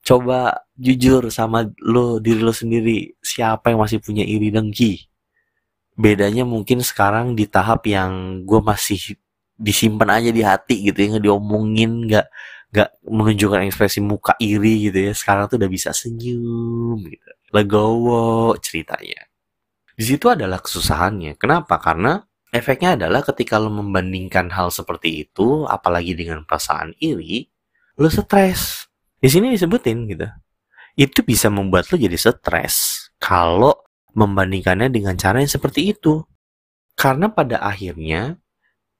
Coba 0.00 0.64
jujur 0.74 1.28
sama 1.28 1.68
lo 1.84 2.18
diri 2.18 2.40
lo 2.40 2.56
sendiri 2.56 3.12
siapa 3.20 3.70
yang 3.70 3.84
masih 3.84 4.00
punya 4.00 4.24
iri 4.24 4.48
dengki? 4.48 5.06
Bedanya 5.94 6.48
mungkin 6.48 6.80
sekarang 6.80 7.36
di 7.36 7.44
tahap 7.44 7.84
yang 7.84 8.42
gue 8.48 8.60
masih 8.64 9.20
disimpan 9.60 10.08
aja 10.16 10.32
di 10.32 10.40
hati 10.40 10.88
gitu 10.88 10.96
ya 10.96 11.06
nggak 11.12 11.24
diomongin 11.28 12.08
nggak 12.08 12.26
nggak 12.72 12.88
menunjukkan 13.04 13.60
ekspresi 13.68 14.00
muka 14.00 14.32
iri 14.40 14.88
gitu 14.88 14.98
ya. 15.10 15.12
Sekarang 15.12 15.44
tuh 15.52 15.60
udah 15.60 15.70
bisa 15.70 15.92
senyum 15.92 17.04
gitu. 17.04 17.30
Legowo 17.52 18.56
ceritanya. 18.62 19.28
Di 19.92 20.04
situ 20.08 20.32
adalah 20.32 20.64
kesusahannya. 20.64 21.36
Kenapa? 21.36 21.76
Karena 21.76 22.24
efeknya 22.50 22.98
adalah 22.98 23.22
ketika 23.22 23.58
lo 23.58 23.70
membandingkan 23.70 24.50
hal 24.50 24.74
seperti 24.74 25.26
itu 25.26 25.64
apalagi 25.70 26.18
dengan 26.18 26.42
perasaan 26.42 26.94
iri 26.98 27.46
lo 27.98 28.10
stres 28.10 28.90
di 29.20 29.28
sini 29.28 29.52
disebutin 29.54 29.98
gitu. 30.10 30.28
Itu 30.98 31.22
bisa 31.22 31.52
membuat 31.52 31.88
lo 31.92 31.96
jadi 31.96 32.16
stres 32.18 33.08
kalau 33.20 33.76
membandingkannya 34.16 34.90
dengan 34.90 35.14
cara 35.14 35.38
yang 35.44 35.52
seperti 35.52 35.92
itu. 35.92 36.24
Karena 36.98 37.32
pada 37.32 37.62
akhirnya 37.64 38.36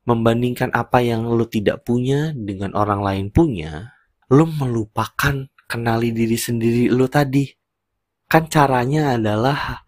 membandingkan 0.09 0.73
apa 0.73 1.04
yang 1.04 1.28
lo 1.28 1.45
tidak 1.45 1.85
punya 1.85 2.33
dengan 2.33 2.73
orang 2.73 3.04
lain 3.04 3.26
punya, 3.28 3.92
lo 4.33 4.49
melupakan 4.49 5.49
kenali 5.69 6.14
diri 6.14 6.38
sendiri 6.38 6.88
lo 6.88 7.11
tadi. 7.11 7.45
Kan 8.30 8.47
caranya 8.47 9.19
adalah 9.19 9.83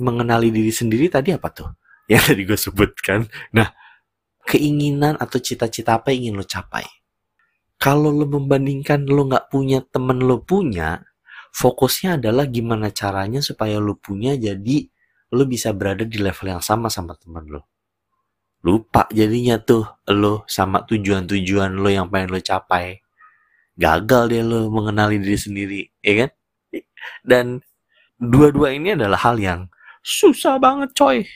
mengenali 0.00 0.50
diri 0.50 0.72
sendiri 0.72 1.06
tadi 1.12 1.30
apa 1.36 1.48
tuh? 1.52 1.70
Yang 2.12 2.22
tadi 2.32 2.42
gue 2.44 2.58
sebutkan. 2.58 3.20
Nah, 3.56 3.72
keinginan 4.44 5.16
atau 5.16 5.40
cita-cita 5.40 5.96
apa 5.96 6.12
yang 6.12 6.32
ingin 6.32 6.34
lo 6.36 6.44
capai 6.44 6.84
kalau 7.84 8.08
lo 8.14 8.24
membandingkan 8.24 9.04
lo 9.04 9.28
nggak 9.28 9.52
punya 9.52 9.84
temen 9.84 10.24
lo 10.24 10.40
punya, 10.40 11.04
fokusnya 11.52 12.16
adalah 12.16 12.48
gimana 12.48 12.88
caranya 12.88 13.44
supaya 13.44 13.76
lo 13.76 13.98
punya 14.00 14.38
jadi 14.40 14.88
lo 15.34 15.44
bisa 15.44 15.74
berada 15.76 16.08
di 16.08 16.16
level 16.16 16.48
yang 16.48 16.64
sama 16.64 16.88
sama 16.88 17.12
temen 17.18 17.44
lo. 17.50 17.68
Lupa 18.64 19.04
jadinya 19.12 19.60
tuh 19.60 19.84
lo 20.08 20.48
sama 20.48 20.88
tujuan-tujuan 20.88 21.76
lo 21.76 21.88
yang 21.92 22.08
pengen 22.08 22.32
lo 22.32 22.40
capai. 22.40 23.04
Gagal 23.76 24.32
deh 24.32 24.40
lo 24.40 24.72
mengenali 24.72 25.20
diri 25.20 25.36
sendiri, 25.36 25.80
ya 26.00 26.24
kan? 26.24 26.30
Dan 27.20 27.58
dua-dua 28.16 28.72
ini 28.72 28.96
adalah 28.96 29.20
hal 29.20 29.36
yang 29.36 29.68
susah 30.00 30.56
banget 30.56 30.94
coy. 30.96 31.26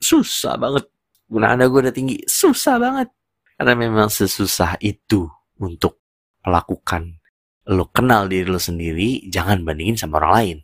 Susah 0.00 0.56
banget. 0.56 0.86
Guna 1.28 1.56
anda 1.56 1.66
gue 1.66 1.80
udah 1.80 1.94
tinggi, 1.94 2.22
susah 2.26 2.76
banget. 2.78 3.08
Karena 3.54 3.74
memang 3.78 4.10
sesusah 4.10 4.78
itu 4.82 5.30
untuk 5.62 6.02
melakukan 6.44 7.22
lo 7.64 7.88
kenal 7.88 8.28
diri 8.28 8.44
lo 8.44 8.60
sendiri, 8.60 9.24
jangan 9.32 9.64
bandingin 9.64 9.96
sama 9.96 10.20
orang 10.20 10.32
lain. 10.36 10.58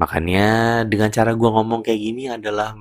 Makanya 0.00 0.46
dengan 0.88 1.12
cara 1.12 1.36
gue 1.36 1.50
ngomong 1.52 1.84
kayak 1.84 2.00
gini 2.00 2.32
adalah 2.32 2.72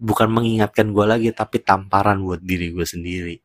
bukan 0.00 0.28
mengingatkan 0.32 0.96
gue 0.96 1.04
lagi, 1.04 1.28
tapi 1.36 1.60
tamparan 1.60 2.24
buat 2.24 2.40
diri 2.40 2.72
gue 2.72 2.86
sendiri. 2.88 3.36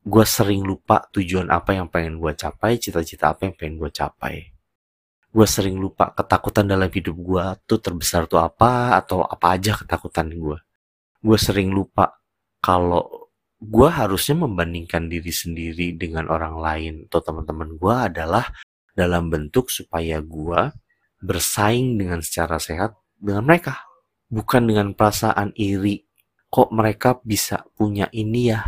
Gue 0.00 0.24
sering 0.24 0.64
lupa 0.64 1.04
tujuan 1.12 1.52
apa 1.52 1.76
yang 1.76 1.92
pengen 1.92 2.16
gue 2.16 2.32
capai, 2.32 2.80
cita-cita 2.80 3.36
apa 3.36 3.44
yang 3.44 3.54
pengen 3.58 3.76
gue 3.76 3.90
capai. 3.92 4.48
Gue 5.28 5.44
sering 5.46 5.76
lupa 5.76 6.16
ketakutan 6.16 6.64
dalam 6.64 6.88
hidup 6.88 7.16
gue 7.20 7.44
tuh 7.68 7.78
terbesar 7.84 8.24
tuh 8.24 8.40
apa, 8.40 8.96
atau 8.96 9.20
apa 9.20 9.60
aja 9.60 9.76
ketakutan 9.76 10.32
gue. 10.32 10.56
Gue 11.20 11.36
sering 11.36 11.72
lupa 11.72 12.16
kalau 12.64 13.30
gue 13.60 13.88
harusnya 13.92 14.40
membandingkan 14.40 15.12
diri 15.12 15.28
sendiri 15.28 15.92
dengan 15.92 16.32
orang 16.32 16.56
lain 16.56 16.94
atau 17.08 17.20
teman-teman 17.20 17.76
gue 17.76 17.94
adalah 17.94 18.48
dalam 18.96 19.28
bentuk 19.28 19.68
supaya 19.68 20.24
gue 20.24 20.72
bersaing 21.20 22.00
dengan 22.00 22.24
secara 22.24 22.56
sehat 22.56 22.96
dengan 23.20 23.44
mereka. 23.44 23.84
Bukan 24.32 24.64
dengan 24.64 24.96
perasaan 24.96 25.52
iri. 25.60 26.00
Kok 26.50 26.72
mereka 26.72 27.20
bisa 27.20 27.62
punya 27.76 28.08
ini 28.16 28.50
ya? 28.50 28.64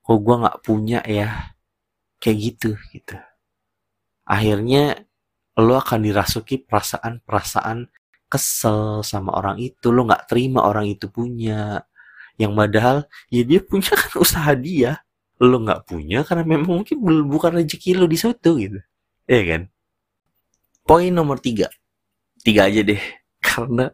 Kok 0.00 0.18
gue 0.22 0.34
nggak 0.38 0.60
punya 0.62 1.00
ya? 1.02 1.52
Kayak 2.22 2.38
gitu 2.38 2.70
gitu. 2.94 3.18
Akhirnya 4.28 5.02
lo 5.58 5.74
akan 5.82 6.06
dirasuki 6.06 6.62
perasaan-perasaan 6.62 7.90
kesel 8.28 9.00
sama 9.02 9.34
orang 9.40 9.56
itu 9.58 9.88
lo 9.88 10.04
nggak 10.04 10.28
terima 10.28 10.68
orang 10.68 10.86
itu 10.86 11.08
punya 11.08 11.80
yang 12.38 12.54
padahal 12.54 13.04
ya 13.28 13.42
dia 13.42 13.58
punya 13.58 13.92
kan 13.98 14.12
usaha 14.22 14.54
dia. 14.54 15.02
Lo 15.38 15.62
nggak 15.62 15.86
punya 15.86 16.22
karena 16.26 16.42
memang 16.46 16.82
mungkin 16.82 16.98
bukan 17.26 17.62
rezeki 17.62 17.98
lo 17.98 18.06
di 18.06 18.18
situ 18.18 18.50
gitu. 18.58 18.78
Ya 19.26 19.42
kan? 19.44 19.62
Poin 20.86 21.10
nomor 21.10 21.42
tiga. 21.42 21.68
Tiga 22.40 22.70
aja 22.70 22.80
deh. 22.80 23.02
Karena 23.44 23.90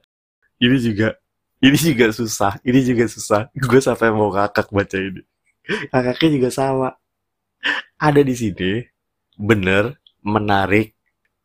ini 0.57 0.77
juga 0.79 1.19
ini 1.61 1.77
juga 1.77 2.13
susah 2.13 2.61
ini 2.65 2.81
juga 2.85 3.05
susah. 3.09 3.49
Gue 3.57 3.81
sampai 3.81 4.13
mau 4.13 4.29
kakak 4.29 4.69
baca 4.73 4.97
ini. 5.01 5.25
Kakaknya 5.93 6.29
juga 6.37 6.49
sama. 6.53 6.89
Ada 7.97 8.21
di 8.21 8.35
sini 8.37 8.85
bener 9.41 9.97
menarik. 10.21 10.93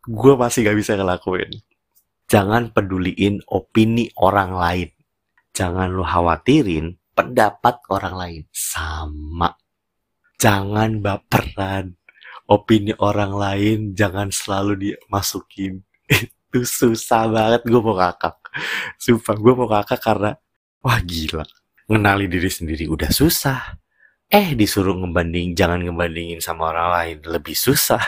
Gue 0.04 0.36
masih 0.36 0.68
gak 0.68 0.78
bisa 0.80 0.96
ngelakuin. 0.96 1.52
Jangan 2.30 2.72
peduliin 2.72 3.44
opini 3.48 4.12
orang 4.20 4.54
lain. 4.56 4.90
Jangan 5.60 5.92
lu 5.92 6.08
khawatirin 6.08 6.96
pendapat 7.12 7.84
orang 7.92 8.16
lain. 8.16 8.42
Sama. 8.56 9.52
Jangan 10.40 11.04
baperan. 11.04 12.00
Opini 12.48 12.96
orang 12.96 13.36
lain 13.36 13.92
jangan 13.92 14.32
selalu 14.32 14.80
dimasukin. 14.80 15.84
Itu 16.48 16.64
susah 16.64 17.28
banget. 17.28 17.68
Gue 17.68 17.84
mau 17.84 17.92
kakak. 18.00 18.40
Sumpah 18.96 19.36
gue 19.36 19.54
mau 19.54 19.68
kakak 19.68 20.00
karena 20.00 20.32
wah 20.80 21.04
gila. 21.04 21.44
Ngenali 21.92 22.32
diri 22.32 22.48
sendiri 22.48 22.88
udah 22.88 23.12
susah. 23.12 23.76
Eh 24.32 24.56
disuruh 24.56 24.96
ngebanding, 24.96 25.60
jangan 25.60 25.84
ngebandingin 25.84 26.40
sama 26.40 26.72
orang 26.72 26.90
lain. 26.96 27.18
Lebih 27.28 27.58
susah. 27.58 28.02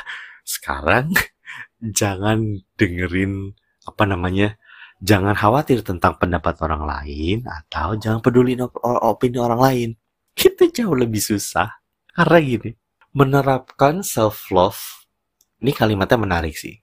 Sekarang 0.47 1.11
jangan 1.99 2.63
dengerin 2.79 3.51
apa 3.83 4.07
namanya 4.07 4.55
jangan 5.01 5.33
khawatir 5.33 5.81
tentang 5.81 6.15
pendapat 6.21 6.61
orang 6.61 6.85
lain 6.85 7.43
atau 7.49 7.97
jangan 7.97 8.21
peduli 8.21 8.55
op 8.61 8.77
opini 8.81 9.41
orang 9.41 9.61
lain. 9.61 9.89
Itu 10.37 10.69
jauh 10.71 10.95
lebih 10.95 11.19
susah. 11.19 11.81
Karena 12.13 12.37
gini 12.39 12.71
menerapkan 13.11 14.05
self 14.05 14.53
love 14.53 15.01
ini 15.61 15.77
kalimatnya 15.77 16.17
menarik 16.17 16.57
sih. 16.57 16.73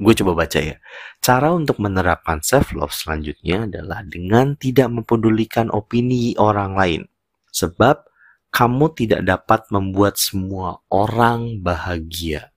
Gue 0.00 0.16
coba 0.16 0.44
baca 0.44 0.56
ya. 0.56 0.80
Cara 1.20 1.52
untuk 1.52 1.76
menerapkan 1.78 2.40
self 2.40 2.72
love 2.72 2.96
selanjutnya 2.96 3.68
adalah 3.68 4.00
dengan 4.02 4.56
tidak 4.56 4.88
mempedulikan 4.88 5.68
opini 5.68 6.32
orang 6.40 6.72
lain. 6.72 7.02
Sebab 7.52 8.08
kamu 8.48 8.96
tidak 8.96 9.20
dapat 9.28 9.68
membuat 9.68 10.16
semua 10.16 10.80
orang 10.88 11.60
bahagia. 11.60 12.50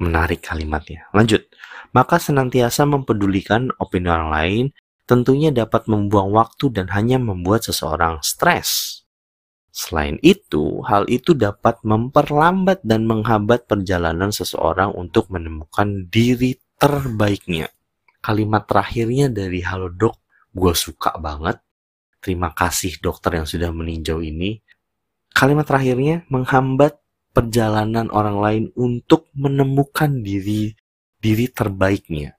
Menarik 0.00 0.44
kalimatnya. 0.44 1.08
Lanjut 1.12 1.45
maka 1.94 2.20
senantiasa 2.20 2.84
mempedulikan 2.84 3.72
opini 3.80 4.08
orang 4.10 4.30
lain 4.32 4.64
tentunya 5.06 5.54
dapat 5.54 5.86
membuang 5.86 6.34
waktu 6.34 6.74
dan 6.74 6.90
hanya 6.90 7.16
membuat 7.16 7.64
seseorang 7.64 8.20
stres. 8.20 9.02
Selain 9.70 10.16
itu, 10.24 10.80
hal 10.88 11.04
itu 11.06 11.36
dapat 11.36 11.78
memperlambat 11.84 12.80
dan 12.82 13.04
menghambat 13.04 13.68
perjalanan 13.68 14.32
seseorang 14.32 14.96
untuk 14.96 15.28
menemukan 15.28 16.08
diri 16.08 16.56
terbaiknya. 16.80 17.68
Kalimat 18.24 18.64
terakhirnya 18.66 19.28
dari 19.28 19.60
Halodoc, 19.60 20.16
gue 20.50 20.72
suka 20.72 21.14
banget. 21.20 21.60
Terima 22.18 22.50
kasih 22.56 22.98
dokter 22.98 23.38
yang 23.38 23.46
sudah 23.46 23.70
meninjau 23.70 24.24
ini. 24.24 24.58
Kalimat 25.36 25.68
terakhirnya 25.68 26.24
menghambat 26.32 26.96
perjalanan 27.36 28.08
orang 28.08 28.40
lain 28.40 28.64
untuk 28.74 29.28
menemukan 29.36 30.24
diri 30.24 30.72
diri 31.26 31.50
terbaiknya. 31.50 32.38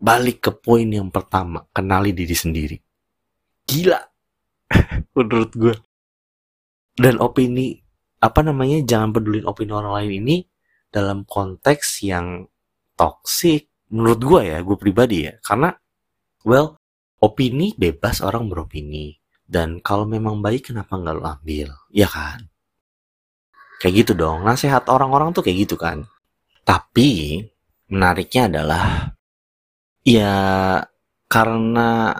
Balik 0.00 0.42
ke 0.42 0.50
poin 0.50 0.90
yang 0.90 1.14
pertama, 1.14 1.62
kenali 1.70 2.10
diri 2.10 2.34
sendiri. 2.34 2.76
Gila, 3.62 4.00
menurut 5.14 5.52
gue. 5.54 5.74
Dan 6.98 7.22
opini, 7.22 7.78
apa 8.18 8.42
namanya, 8.42 8.82
jangan 8.82 9.14
pedulin 9.14 9.46
opini 9.46 9.70
orang 9.70 9.94
lain 10.02 10.12
ini 10.26 10.36
dalam 10.90 11.22
konteks 11.22 12.02
yang 12.02 12.42
toksik. 12.98 13.70
Menurut 13.94 14.20
gue 14.20 14.40
ya, 14.50 14.58
gue 14.58 14.74
pribadi 14.74 15.30
ya. 15.30 15.38
Karena, 15.38 15.70
well, 16.42 16.80
opini 17.22 17.76
bebas 17.78 18.24
orang 18.26 18.50
beropini. 18.50 19.14
Dan 19.46 19.78
kalau 19.82 20.06
memang 20.06 20.42
baik, 20.42 20.74
kenapa 20.74 20.98
nggak 20.98 21.14
lo 21.14 21.24
ambil? 21.26 21.68
Ya 21.94 22.10
kan? 22.10 22.50
Kayak 23.78 23.94
gitu 24.06 24.12
dong. 24.18 24.46
Nasihat 24.46 24.86
orang-orang 24.90 25.34
tuh 25.36 25.42
kayak 25.42 25.68
gitu 25.68 25.76
kan. 25.78 26.06
Tapi, 26.62 27.42
menariknya 27.90 28.46
adalah 28.46 28.84
ya 30.06 30.34
karena 31.26 32.14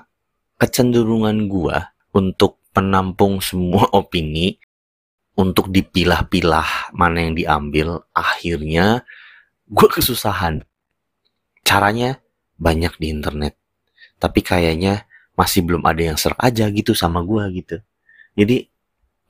kecenderungan 0.61 1.49
gua 1.49 1.95
untuk 2.13 2.61
menampung 2.75 3.39
semua 3.41 3.87
opini 3.99 4.59
untuk 5.39 5.73
dipilah-pilah 5.73 6.93
mana 6.93 7.25
yang 7.25 7.33
diambil 7.33 8.05
akhirnya 8.13 9.07
gue 9.71 9.89
kesusahan. 9.89 10.67
Caranya 11.65 12.19
banyak 12.61 12.93
di 13.01 13.09
internet 13.09 13.57
tapi 14.21 14.45
kayaknya 14.45 15.09
masih 15.33 15.65
belum 15.65 15.81
ada 15.89 16.13
yang 16.13 16.19
serak 16.21 16.37
aja 16.45 16.69
gitu 16.69 16.93
sama 16.93 17.25
gue 17.25 17.65
gitu. 17.65 17.77
Jadi 18.37 18.69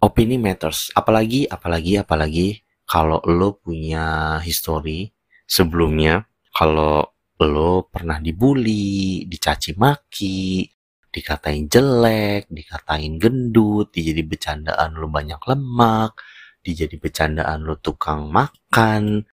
opini 0.02 0.40
matters. 0.40 0.90
Apalagi 0.96 1.46
apalagi 1.46 2.00
apalagi 2.00 2.66
kalau 2.88 3.22
lo 3.22 3.54
punya 3.54 4.38
history 4.42 5.14
sebelumnya 5.46 6.26
kalau 6.50 7.06
lo 7.40 7.88
pernah 7.88 8.20
dibully, 8.20 9.24
dicaci 9.24 9.72
maki, 9.78 10.68
dikatain 11.10 11.66
jelek, 11.66 12.46
dikatain 12.52 13.18
gendut, 13.18 13.90
dijadi 13.90 14.22
bercandaan 14.22 14.94
lo 14.94 15.10
banyak 15.10 15.40
lemak, 15.48 16.20
dijadi 16.62 17.00
bercandaan 17.00 17.66
lo 17.66 17.80
tukang 17.80 18.30
makan, 18.30 19.24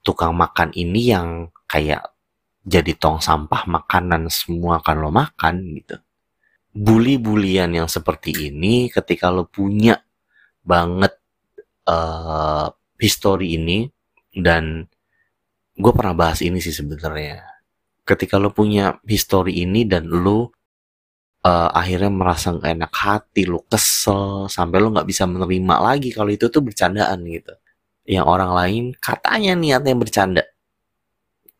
tukang 0.00 0.32
makan 0.38 0.72
ini 0.72 1.12
yang 1.12 1.28
kayak 1.68 2.16
jadi 2.64 2.96
tong 2.96 3.20
sampah 3.20 3.64
makanan 3.68 4.28
semua 4.32 4.80
kan 4.80 5.00
lo 5.00 5.12
makan 5.12 5.76
gitu. 5.76 5.96
Bully-bulian 6.78 7.74
yang 7.74 7.88
seperti 7.88 8.52
ini 8.52 8.92
ketika 8.92 9.32
lo 9.32 9.48
punya 9.48 9.98
banget 10.62 11.16
uh, 11.88 12.68
history 13.00 13.56
ini 13.56 13.88
dan 14.36 14.86
gue 15.78 15.92
pernah 15.94 16.14
bahas 16.18 16.42
ini 16.42 16.58
sih 16.58 16.74
sebenarnya. 16.74 17.46
Ketika 18.02 18.36
lo 18.36 18.50
punya 18.50 18.98
history 19.06 19.62
ini 19.62 19.86
dan 19.86 20.10
lo 20.10 20.50
uh, 21.46 21.70
akhirnya 21.70 22.10
merasa 22.10 22.50
gak 22.56 22.66
enak 22.66 22.92
hati 22.92 23.46
lo 23.46 23.62
kesel 23.70 24.50
sampai 24.50 24.82
lo 24.82 24.90
nggak 24.90 25.06
bisa 25.06 25.28
menerima 25.28 25.76
lagi 25.78 26.10
kalau 26.10 26.34
itu 26.34 26.50
tuh 26.50 26.60
bercandaan 26.64 27.22
gitu. 27.30 27.54
Yang 28.08 28.26
orang 28.26 28.50
lain 28.56 28.84
katanya 28.98 29.54
niatnya 29.54 29.94
bercanda. 29.94 30.42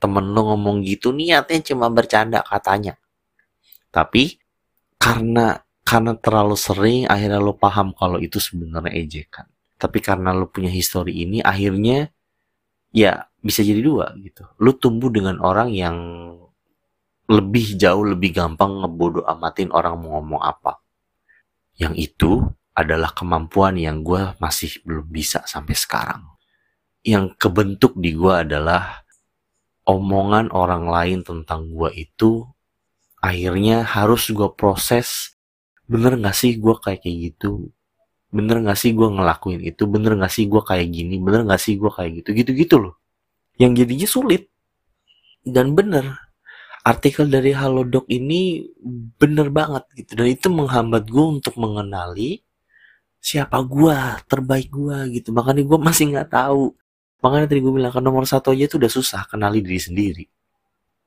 Temen 0.03 0.35
lo 0.35 0.55
ngomong 0.55 0.83
gitu 0.83 1.15
niatnya 1.15 1.63
cuma 1.63 1.87
bercanda 1.93 2.43
katanya. 2.43 2.99
Tapi 3.95 4.41
karena 4.99 5.63
karena 5.87 6.13
terlalu 6.19 6.57
sering 6.59 7.07
akhirnya 7.07 7.39
lo 7.39 7.55
paham 7.55 7.95
kalau 7.95 8.19
itu 8.19 8.43
sebenarnya 8.43 8.93
ejekan. 8.99 9.47
Tapi 9.79 10.03
karena 10.03 10.35
lo 10.35 10.51
punya 10.51 10.73
history 10.73 11.23
ini 11.23 11.39
akhirnya 11.39 12.11
ya 12.91 13.28
bisa 13.39 13.63
jadi 13.63 13.81
dua 13.81 14.13
gitu. 14.19 14.47
Lu 14.59 14.75
tumbuh 14.75 15.09
dengan 15.13 15.39
orang 15.39 15.71
yang 15.71 15.97
lebih 17.29 17.77
jauh 17.77 18.09
lebih 18.09 18.33
gampang 18.33 18.83
ngebodoh 18.83 19.25
amatin 19.29 19.69
orang 19.71 20.01
mau 20.01 20.19
ngomong 20.19 20.43
apa. 20.43 20.81
Yang 21.77 21.95
itu 22.11 22.31
adalah 22.73 23.13
kemampuan 23.13 23.77
yang 23.77 24.03
gue 24.03 24.35
masih 24.41 24.81
belum 24.83 25.07
bisa 25.11 25.45
sampai 25.45 25.75
sekarang. 25.77 26.23
Yang 27.05 27.37
kebentuk 27.39 27.95
di 28.01 28.17
gue 28.17 28.33
adalah 28.33 29.05
omongan 29.89 30.53
orang 30.53 30.85
lain 30.89 31.21
tentang 31.25 31.73
gue 31.73 31.89
itu 31.97 32.45
akhirnya 33.25 33.83
harus 33.83 34.31
gue 34.31 34.47
proses 34.55 35.35
bener 35.89 36.21
gak 36.21 36.37
sih 36.37 36.61
gue 36.61 36.75
kayak 36.77 37.01
kayak 37.01 37.17
gitu 37.33 37.73
bener 38.29 38.61
gak 38.61 38.77
sih 38.77 38.93
gue 38.93 39.09
ngelakuin 39.09 39.65
itu 39.65 39.89
bener 39.89 40.21
gak 40.21 40.29
sih 40.29 40.45
gue 40.45 40.61
kayak 40.61 40.87
gini 40.93 41.17
bener 41.17 41.49
gak 41.49 41.59
sih 41.59 41.81
gue 41.81 41.89
kayak 41.89 42.21
gitu 42.23 42.31
gitu 42.37 42.51
gitu 42.53 42.77
loh 42.77 42.95
yang 43.59 43.75
jadinya 43.75 44.09
sulit 44.09 44.49
dan 45.43 45.75
bener 45.75 46.19
artikel 46.87 47.29
dari 47.29 47.53
Halodoc 47.53 48.09
ini 48.09 48.65
bener 49.19 49.53
banget 49.53 49.85
gitu 49.99 50.17
dan 50.17 50.27
itu 50.31 50.49
menghambat 50.49 51.05
gue 51.11 51.27
untuk 51.39 51.55
mengenali 51.61 52.41
siapa 53.19 53.61
gue 53.67 53.99
terbaik 54.31 54.71
gue 54.71 55.21
gitu 55.21 55.35
makanya 55.35 55.67
gue 55.67 55.79
masih 55.79 56.15
nggak 56.15 56.31
tahu 56.33 56.73
Makanya 57.19 57.51
tadi 57.51 57.61
gue 57.63 57.73
bilang 57.75 57.91
kan 57.91 58.03
nomor 58.03 58.25
satu 58.31 58.55
aja 58.55 58.71
tuh 58.71 58.79
udah 58.79 58.93
susah 58.93 59.23
kenali 59.27 59.59
diri 59.59 59.81
sendiri. 59.83 60.25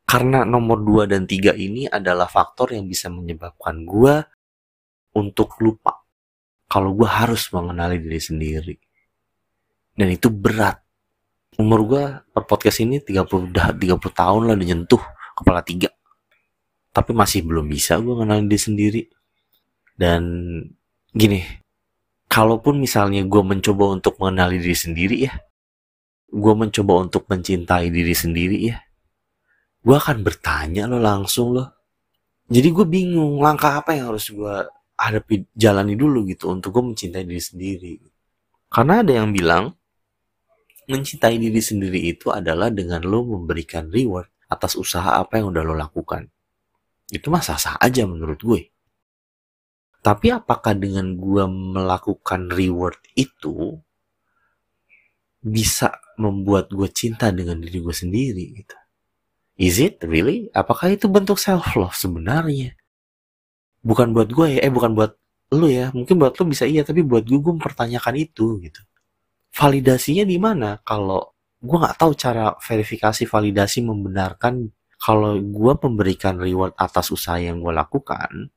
Karena 0.03 0.43
nomor 0.43 0.83
dua 0.83 1.07
dan 1.07 1.23
tiga 1.23 1.55
ini 1.55 1.87
adalah 1.87 2.27
faktor 2.27 2.75
yang 2.75 2.83
bisa 2.83 3.07
menyebabkan 3.07 3.87
gue 3.87 4.15
untuk 5.15 5.55
lupa. 5.63 6.03
Kalau 6.67 6.91
gue 6.95 7.07
harus 7.07 7.47
mengenali 7.55 8.03
diri 8.03 8.19
sendiri. 8.19 8.75
Dan 9.95 10.11
itu 10.11 10.27
berat. 10.27 10.83
Umur 11.59 11.83
gue 11.83 12.03
per 12.31 12.47
podcast 12.47 12.79
ini 12.79 13.03
30, 13.03 13.51
udah 13.51 13.75
30 13.75 13.99
tahun 13.99 14.41
lah 14.47 14.55
nyentuh 14.55 15.03
kepala 15.35 15.59
tiga. 15.59 15.91
Tapi 16.95 17.11
masih 17.11 17.43
belum 17.43 17.67
bisa 17.67 17.99
gue 17.99 18.13
mengenali 18.15 18.47
diri 18.47 18.61
sendiri. 18.61 19.01
Dan 19.91 20.23
gini, 21.11 21.43
kalaupun 22.31 22.79
misalnya 22.79 23.27
gue 23.27 23.43
mencoba 23.43 23.99
untuk 23.99 24.15
mengenali 24.23 24.63
diri 24.63 24.77
sendiri 24.79 25.17
ya, 25.27 25.33
gue 26.31 26.53
mencoba 26.55 26.93
untuk 27.03 27.27
mencintai 27.27 27.91
diri 27.91 28.15
sendiri 28.15 28.57
ya, 28.71 28.79
gue 29.83 29.95
akan 29.95 30.23
bertanya 30.23 30.87
lo 30.87 31.03
langsung 31.03 31.51
lo. 31.51 31.67
Jadi 32.47 32.67
gue 32.71 32.87
bingung 32.87 33.43
langkah 33.43 33.83
apa 33.83 33.91
yang 33.95 34.15
harus 34.15 34.31
gue 34.31 34.55
hadapi 34.95 35.51
jalani 35.51 35.99
dulu 35.99 36.23
gitu 36.31 36.47
untuk 36.47 36.79
gue 36.79 36.95
mencintai 36.95 37.27
diri 37.27 37.43
sendiri. 37.43 37.93
Karena 38.71 39.03
ada 39.03 39.11
yang 39.11 39.35
bilang 39.35 39.75
mencintai 40.91 41.39
diri 41.39 41.63
sendiri 41.63 42.11
itu 42.11 42.27
adalah 42.29 42.67
dengan 42.67 42.99
lo 43.07 43.23
memberikan 43.23 43.87
reward 43.87 44.27
atas 44.51 44.75
usaha 44.75 45.15
apa 45.15 45.39
yang 45.39 45.55
udah 45.55 45.63
lo 45.63 45.73
lakukan. 45.79 46.27
Itu 47.07 47.31
mah 47.31 47.39
sah-sah 47.39 47.79
aja 47.79 48.03
menurut 48.03 48.39
gue. 48.43 48.61
Tapi 50.03 50.27
apakah 50.35 50.75
dengan 50.75 51.15
gue 51.15 51.45
melakukan 51.47 52.51
reward 52.51 52.99
itu 53.15 53.79
bisa 55.41 55.97
membuat 56.21 56.69
gue 56.69 56.89
cinta 56.91 57.33
dengan 57.33 57.57
diri 57.57 57.81
gue 57.81 57.95
sendiri 57.95 58.45
gitu. 58.61 58.77
Is 59.61 59.77
it 59.77 60.01
really? 60.05 60.49
Apakah 60.53 60.93
itu 60.93 61.05
bentuk 61.05 61.37
self 61.37 61.77
love 61.77 61.93
sebenarnya? 61.93 62.77
Bukan 63.81 64.13
buat 64.13 64.29
gue 64.29 64.57
ya, 64.57 64.59
eh 64.65 64.73
bukan 64.73 64.93
buat 64.93 65.17
lu 65.53 65.69
ya. 65.69 65.93
Mungkin 65.93 66.17
buat 66.17 66.33
lu 66.37 66.49
bisa 66.49 66.65
iya, 66.65 66.81
tapi 66.81 67.01
buat 67.05 67.25
gue 67.25 67.37
gue 67.37 67.53
mempertanyakan 67.57 68.15
itu 68.17 68.57
gitu. 68.61 68.81
Validasinya 69.61 70.25
di 70.25 70.41
mana? 70.41 70.81
Kalau 70.81 71.37
gue 71.61 71.77
nggak 71.77 72.01
tahu 72.01 72.17
cara 72.17 72.57
verifikasi 72.57 73.29
validasi 73.29 73.85
membenarkan 73.85 74.73
kalau 74.97 75.37
gue 75.37 75.73
memberikan 75.85 76.41
reward 76.41 76.73
atas 76.81 77.13
usaha 77.13 77.37
yang 77.37 77.61
gue 77.61 77.69
lakukan 77.69 78.49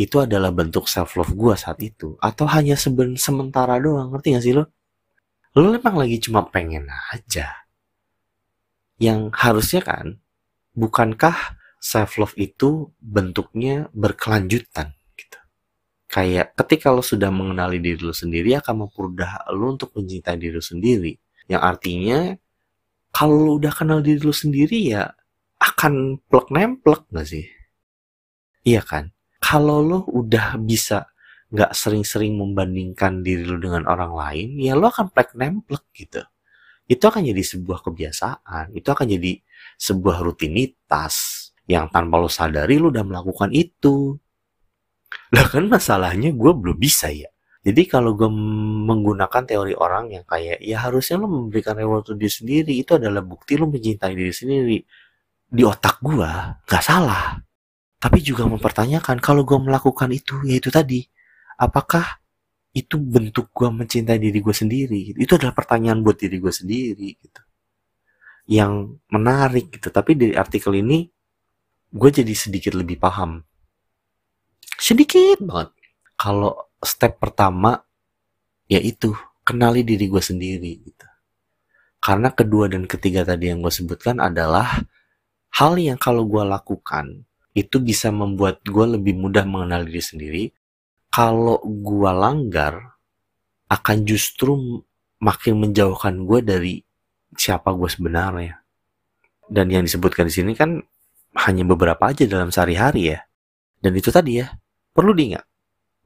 itu 0.00 0.16
adalah 0.16 0.48
bentuk 0.56 0.88
self 0.88 1.20
love 1.20 1.36
gue 1.36 1.52
saat 1.60 1.76
itu 1.84 2.16
atau 2.16 2.48
hanya 2.48 2.72
seben 2.72 3.20
sementara 3.20 3.76
doang 3.76 4.08
ngerti 4.16 4.28
gak 4.32 4.44
sih 4.48 4.56
lo? 4.56 4.64
Lu 5.60 5.76
emang 5.76 6.00
lagi 6.00 6.16
cuma 6.24 6.48
pengen 6.48 6.88
aja. 7.12 7.68
Yang 8.96 9.36
harusnya 9.36 9.84
kan, 9.84 10.06
bukankah 10.72 11.60
self 11.76 12.16
love 12.16 12.36
itu 12.40 12.96
bentuknya 12.96 13.92
berkelanjutan. 13.92 14.95
Kayak 16.16 16.56
ketika 16.56 16.88
lo 16.96 17.04
sudah 17.04 17.28
mengenali 17.28 17.76
diri 17.76 18.00
lo 18.00 18.16
sendiri 18.16 18.56
akan 18.56 18.88
mempermudah 18.88 19.52
lo 19.52 19.76
untuk 19.76 19.92
mencintai 19.92 20.40
diri 20.40 20.56
lo 20.56 20.64
sendiri. 20.64 21.12
Yang 21.44 21.62
artinya 21.62 22.18
kalau 23.12 23.36
lo 23.36 23.52
udah 23.60 23.72
kenal 23.76 24.00
diri 24.00 24.24
lo 24.24 24.32
sendiri 24.32 24.96
ya 24.96 25.12
akan 25.60 26.24
plek 26.24 26.48
nemplek 26.48 27.04
gak 27.12 27.28
sih? 27.28 27.44
Iya 28.64 28.80
kan? 28.80 29.12
Kalau 29.44 29.84
lo 29.84 30.08
udah 30.08 30.56
bisa 30.56 31.12
nggak 31.52 31.76
sering-sering 31.76 32.34
membandingkan 32.34 33.22
diri 33.22 33.46
lu 33.46 33.60
dengan 33.62 33.86
orang 33.86 34.16
lain, 34.16 34.48
ya 34.58 34.74
lo 34.74 34.90
akan 34.90 35.12
plek 35.14 35.38
nemplek 35.38 35.84
gitu. 35.94 36.24
Itu 36.88 37.06
akan 37.06 37.22
jadi 37.28 37.42
sebuah 37.44 37.84
kebiasaan, 37.86 38.74
itu 38.74 38.88
akan 38.88 39.06
jadi 39.06 39.38
sebuah 39.78 40.24
rutinitas 40.24 41.14
yang 41.70 41.90
tanpa 41.90 42.18
lo 42.18 42.30
sadari 42.30 42.80
lo 42.80 42.90
udah 42.90 43.04
melakukan 43.06 43.54
itu. 43.54 44.18
Lah 45.34 45.46
kan 45.50 45.66
masalahnya 45.66 46.32
gue 46.34 46.52
belum 46.52 46.76
bisa 46.78 47.10
ya. 47.10 47.30
Jadi 47.66 47.82
kalau 47.90 48.14
gue 48.14 48.30
menggunakan 48.86 49.42
teori 49.42 49.74
orang 49.74 50.14
yang 50.14 50.22
kayak 50.22 50.62
ya 50.62 50.86
harusnya 50.86 51.18
lo 51.18 51.26
memberikan 51.26 51.74
reward 51.74 52.06
untuk 52.06 52.22
diri 52.22 52.30
sendiri 52.30 52.72
itu 52.78 52.94
adalah 52.94 53.26
bukti 53.26 53.58
lo 53.58 53.66
mencintai 53.66 54.14
diri 54.14 54.30
sendiri. 54.30 54.78
Di 55.50 55.62
otak 55.66 55.98
gue 55.98 56.30
gak 56.62 56.84
salah. 56.84 57.34
Tapi 57.98 58.18
juga 58.22 58.46
mempertanyakan 58.46 59.18
kalau 59.18 59.42
gue 59.42 59.58
melakukan 59.58 60.14
itu 60.14 60.38
ya 60.46 60.62
itu 60.62 60.70
tadi 60.70 61.02
apakah 61.58 62.22
itu 62.76 63.00
bentuk 63.00 63.56
gue 63.56 63.72
mencintai 63.72 64.20
diri 64.20 64.38
gue 64.44 64.52
sendiri 64.52 64.98
gitu. 65.12 65.18
itu 65.24 65.32
adalah 65.40 65.56
pertanyaan 65.56 66.04
buat 66.04 66.20
diri 66.20 66.36
gue 66.36 66.52
sendiri 66.52 67.08
gitu 67.16 67.42
yang 68.52 69.00
menarik 69.08 69.72
gitu 69.72 69.88
tapi 69.88 70.12
dari 70.12 70.36
artikel 70.36 70.76
ini 70.76 71.08
gue 71.88 72.10
jadi 72.12 72.34
sedikit 72.36 72.76
lebih 72.76 73.00
paham 73.00 73.40
sedikit 74.76 75.40
banget 75.42 75.72
kalau 76.16 76.70
step 76.80 77.20
pertama 77.20 77.80
yaitu 78.70 79.12
kenali 79.46 79.82
diri 79.82 80.08
gue 80.08 80.22
sendiri 80.22 80.72
gitu 80.80 81.08
karena 82.00 82.30
kedua 82.30 82.70
dan 82.70 82.86
ketiga 82.86 83.26
tadi 83.26 83.50
yang 83.50 83.64
gue 83.64 83.72
sebutkan 83.72 84.22
adalah 84.22 84.84
hal 85.56 85.72
yang 85.80 85.96
kalau 85.96 86.28
gue 86.28 86.44
lakukan 86.44 87.24
itu 87.56 87.80
bisa 87.80 88.12
membuat 88.12 88.60
gue 88.62 88.86
lebih 89.00 89.16
mudah 89.16 89.48
mengenal 89.48 89.88
diri 89.88 90.04
sendiri 90.04 90.44
kalau 91.16 91.56
gua 91.64 92.12
langgar 92.12 93.00
akan 93.72 94.04
justru 94.04 94.84
makin 95.16 95.64
menjauhkan 95.64 96.28
gue 96.28 96.44
dari 96.44 96.74
siapa 97.32 97.72
gue 97.72 97.88
sebenarnya. 97.88 98.60
Dan 99.48 99.72
yang 99.72 99.88
disebutkan 99.88 100.28
di 100.28 100.34
sini 100.36 100.52
kan 100.52 100.76
hanya 101.48 101.64
beberapa 101.64 102.12
aja 102.12 102.28
dalam 102.28 102.52
sehari-hari 102.52 103.16
ya. 103.16 103.24
Dan 103.80 103.96
itu 103.96 104.12
tadi 104.12 104.44
ya, 104.44 104.52
perlu 104.96 105.12
diingat 105.12 105.44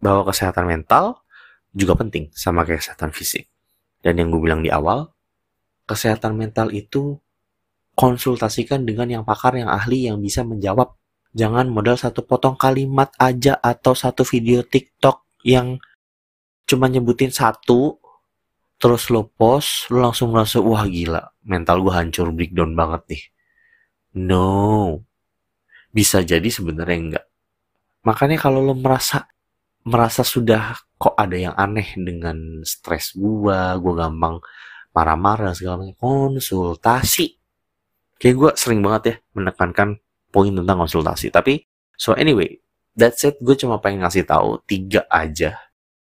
bahwa 0.03 0.27
kesehatan 0.27 0.67
mental 0.67 1.23
juga 1.71 1.95
penting 1.95 2.35
sama 2.35 2.67
kayak 2.67 2.83
kesehatan 2.83 3.15
fisik. 3.15 3.47
Dan 4.03 4.19
yang 4.19 4.35
gue 4.35 4.43
bilang 4.43 4.67
di 4.67 4.73
awal, 4.73 5.07
kesehatan 5.87 6.35
mental 6.35 6.75
itu 6.75 7.15
konsultasikan 7.95 8.83
dengan 8.83 9.07
yang 9.07 9.23
pakar, 9.23 9.55
yang 9.55 9.71
ahli, 9.71 10.11
yang 10.11 10.19
bisa 10.19 10.43
menjawab. 10.43 10.99
Jangan 11.31 11.71
modal 11.71 11.95
satu 11.95 12.27
potong 12.27 12.59
kalimat 12.59 13.15
aja 13.15 13.55
atau 13.63 13.95
satu 13.95 14.27
video 14.27 14.67
TikTok 14.67 15.47
yang 15.47 15.79
cuma 16.67 16.91
nyebutin 16.91 17.31
satu 17.31 18.03
terus 18.81 19.13
lo 19.13 19.29
post 19.29 19.93
lo 19.93 20.09
langsung 20.09 20.33
merasa 20.33 20.57
wah 20.63 20.89
gila 20.89 21.21
mental 21.45 21.85
gue 21.85 21.93
hancur 21.93 22.35
breakdown 22.35 22.75
banget 22.75 23.03
nih. 23.15 23.23
No. 24.27 25.07
Bisa 25.95 26.23
jadi 26.27 26.47
sebenarnya 26.51 26.99
enggak 26.99 27.30
makanya 28.07 28.41
kalau 28.41 28.65
lo 28.65 28.75
merasa 28.77 29.29
merasa 29.85 30.25
sudah 30.25 30.77
kok 31.01 31.17
ada 31.17 31.37
yang 31.37 31.55
aneh 31.57 31.97
dengan 31.97 32.61
stres 32.65 33.17
gua 33.17 33.77
gua 33.81 34.07
gampang 34.07 34.41
marah-marah 34.93 35.55
segala 35.57 35.81
macam 35.81 35.97
konsultasi 35.97 37.41
kayak 38.21 38.37
gue 38.37 38.51
sering 38.61 38.85
banget 38.85 39.03
ya 39.03 39.15
menekankan 39.33 39.97
poin 40.31 40.53
tentang 40.53 40.79
konsultasi. 40.85 41.33
Tapi 41.33 41.65
so 41.97 42.13
anyway, 42.15 42.61
that's 42.95 43.25
it. 43.25 43.41
Gue 43.41 43.57
cuma 43.57 43.81
pengen 43.81 44.05
ngasih 44.05 44.29
tahu 44.29 44.61
tiga 44.69 45.09
aja 45.09 45.57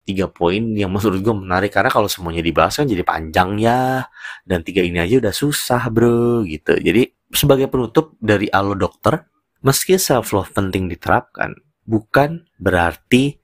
tiga 0.05 0.29
poin 0.29 0.62
yang 0.77 0.93
menurut 0.93 1.17
gue 1.17 1.34
menarik 1.34 1.73
karena 1.73 1.89
kalau 1.89 2.05
semuanya 2.05 2.45
dibahas 2.45 2.77
kan 2.77 2.86
jadi 2.86 3.01
panjang 3.01 3.58
ya 3.58 4.05
dan 4.45 4.62
tiga 4.62 4.86
ini 4.86 5.01
aja 5.01 5.17
udah 5.17 5.34
susah 5.34 5.89
bro 5.89 6.45
gitu 6.45 6.77
jadi 6.77 7.10
sebagai 7.34 7.65
penutup 7.73 8.13
dari 8.21 8.45
alo 8.53 8.77
dokter 8.77 9.25
meski 9.65 9.97
self 9.97 10.29
love 10.29 10.53
penting 10.53 10.86
diterapkan 10.86 11.58
bukan 11.85 12.49
berarti 12.57 13.39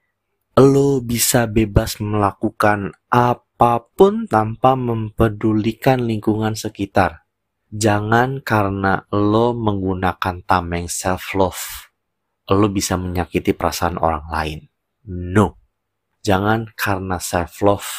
lo 0.58 1.00
bisa 1.00 1.48
bebas 1.48 2.02
melakukan 2.04 2.92
apa 3.08 3.88
pun 3.96 4.28
tanpa 4.28 4.76
mempedulikan 4.76 6.04
lingkungan 6.04 6.58
sekitar 6.58 7.24
jangan 7.72 8.44
karena 8.44 9.08
lo 9.16 9.56
menggunakan 9.56 10.44
tameng 10.44 10.92
self 10.92 11.32
love 11.40 11.92
lo 12.52 12.68
bisa 12.68 13.00
menyakiti 13.00 13.56
perasaan 13.56 13.96
orang 13.96 14.28
lain. 14.28 14.60
No. 15.08 15.56
Jangan 16.22 16.70
karena 16.76 17.18
self 17.18 17.64
love 17.64 17.90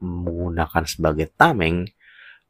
menggunakan 0.00 0.84
sebagai 0.86 1.32
tameng 1.34 1.88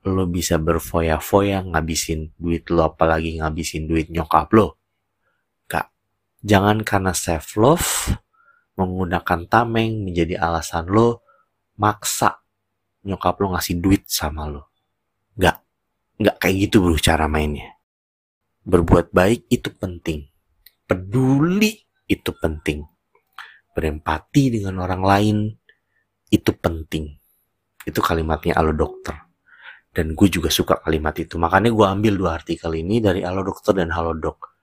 lo 0.07 0.29
bisa 0.31 0.61
berfoya-foya 0.61 1.67
ngabisin 1.67 2.31
duit 2.39 2.71
lo 2.71 2.87
apalagi 2.87 3.41
ngabisin 3.41 3.89
duit 3.89 4.13
nyokap 4.13 4.53
lo. 4.55 4.79
Jangan 6.47 6.87
karena 6.87 7.11
self 7.11 7.59
love 7.59 8.15
menggunakan 8.79 9.51
tameng 9.51 10.07
menjadi 10.07 10.39
alasan 10.39 10.87
lo 10.87 11.27
maksa 11.75 12.39
nyokap 13.03 13.35
lo 13.43 13.59
ngasih 13.59 13.83
duit 13.83 14.07
sama 14.07 14.47
lo. 14.47 14.71
Gak 15.35 15.59
nggak 16.23 16.37
kayak 16.39 16.71
gitu 16.71 16.87
bro 16.87 16.95
cara 17.03 17.27
mainnya. 17.27 17.75
Berbuat 18.63 19.11
baik 19.11 19.51
itu 19.51 19.75
penting. 19.75 20.23
Peduli 20.87 21.83
itu 22.07 22.31
penting. 22.31 22.87
Berempati 23.75 24.43
dengan 24.55 24.87
orang 24.87 25.03
lain 25.03 25.37
itu 26.31 26.55
penting. 26.55 27.11
Itu 27.83 27.99
kalimatnya 27.99 28.55
alo 28.55 28.71
dokter. 28.71 29.19
Dan 29.91 30.15
gue 30.15 30.29
juga 30.31 30.53
suka 30.53 30.79
kalimat 30.79 31.17
itu. 31.19 31.41
Makanya 31.43 31.75
gue 31.75 31.87
ambil 31.89 32.15
dua 32.21 32.31
artikel 32.37 32.69
ini 32.77 33.01
dari 33.01 33.25
Halo 33.25 33.41
Dokter 33.41 33.73
dan 33.81 33.89
Halo 33.97 34.13
Dok. 34.13 34.56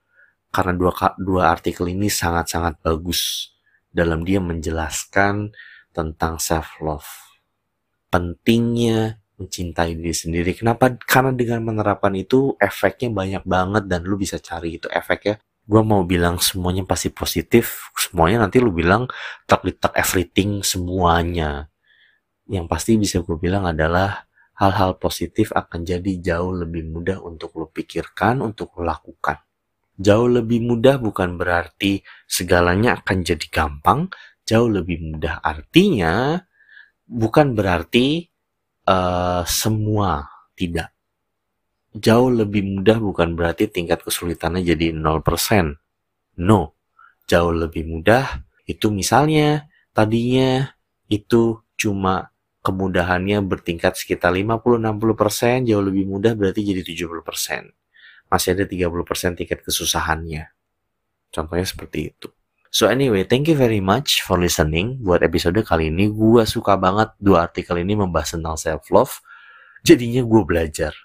Karena 0.53 0.77
dua, 0.77 0.93
dua 1.17 1.49
artikel 1.49 1.89
ini 1.89 2.13
sangat-sangat 2.13 2.77
bagus 2.85 3.49
dalam 3.89 4.21
dia 4.21 4.37
menjelaskan 4.37 5.49
tentang 5.89 6.37
self-love. 6.37 7.09
Pentingnya 8.13 9.17
mencintai 9.41 9.97
diri 9.97 10.13
sendiri. 10.13 10.53
Kenapa? 10.53 10.93
Karena 10.93 11.33
dengan 11.33 11.65
menerapkan 11.65 12.13
itu 12.13 12.53
efeknya 12.61 13.09
banyak 13.09 13.43
banget 13.49 13.83
dan 13.89 14.05
lu 14.05 14.13
bisa 14.13 14.37
cari 14.37 14.77
itu 14.77 14.85
efeknya. 14.93 15.41
Gue 15.63 15.81
mau 15.81 16.05
bilang 16.05 16.37
semuanya 16.37 16.85
pasti 16.85 17.09
positif. 17.09 17.89
Semuanya 17.97 18.45
nanti 18.45 18.61
lu 18.61 18.69
bilang 18.69 19.09
tak 19.49 19.65
tak 19.81 19.97
everything 19.97 20.61
semuanya. 20.61 21.73
Yang 22.45 22.65
pasti 22.69 22.91
bisa 22.99 23.25
gue 23.25 23.37
bilang 23.41 23.65
adalah 23.65 24.29
hal-hal 24.59 25.01
positif 25.01 25.49
akan 25.49 25.81
jadi 25.81 26.21
jauh 26.21 26.53
lebih 26.53 26.85
mudah 26.93 27.17
untuk 27.25 27.57
lo 27.57 27.73
pikirkan, 27.73 28.43
untuk 28.45 28.77
lo 28.77 28.85
lakukan. 28.85 29.41
Jauh 29.93 30.25
lebih 30.25 30.65
mudah 30.65 30.97
bukan 30.97 31.37
berarti 31.37 32.01
segalanya 32.25 32.97
akan 32.97 33.21
jadi 33.21 33.45
gampang, 33.53 34.09
jauh 34.41 34.65
lebih 34.65 34.97
mudah 34.99 35.37
artinya 35.45 36.41
bukan 37.05 37.53
berarti 37.53 38.25
uh, 38.89 39.45
semua 39.45 40.25
tidak. 40.57 40.89
Jauh 41.93 42.33
lebih 42.33 42.65
mudah 42.65 42.97
bukan 42.97 43.37
berarti 43.37 43.69
tingkat 43.69 44.01
kesulitannya 44.01 44.65
jadi 44.65 44.97
0%. 44.97 46.41
No, 46.41 46.73
jauh 47.29 47.53
lebih 47.53 47.85
mudah 47.85 48.41
itu 48.65 48.89
misalnya 48.89 49.69
tadinya 49.93 50.73
itu 51.05 51.61
cuma 51.77 52.33
kemudahannya 52.65 53.45
bertingkat 53.45 53.93
sekitar 53.93 54.33
50-60%, 54.33 55.69
jauh 55.69 55.83
lebih 55.85 56.09
mudah 56.09 56.33
berarti 56.33 56.65
jadi 56.65 56.81
70%. 56.81 57.82
Masih 58.33 58.57
ada 58.57 58.65
30% 58.65 59.37
tingkat 59.37 59.61
kesusahannya. 59.61 60.49
Contohnya 61.29 61.65
seperti 61.69 62.09
itu. 62.09 62.33
So 62.73 62.89
anyway, 62.89 63.21
thank 63.21 63.45
you 63.45 63.53
very 63.53 63.77
much 63.77 64.25
for 64.25 64.41
listening. 64.41 64.97
Buat 65.05 65.21
episode 65.21 65.61
kali 65.61 65.93
ini, 65.93 66.09
gue 66.09 66.41
suka 66.49 66.73
banget 66.73 67.13
dua 67.21 67.45
artikel 67.45 67.77
ini 67.77 67.93
membahas 67.93 68.33
tentang 68.33 68.57
self-love. 68.57 69.21
Jadinya 69.85 70.25
gue 70.25 70.41
belajar. 70.41 70.97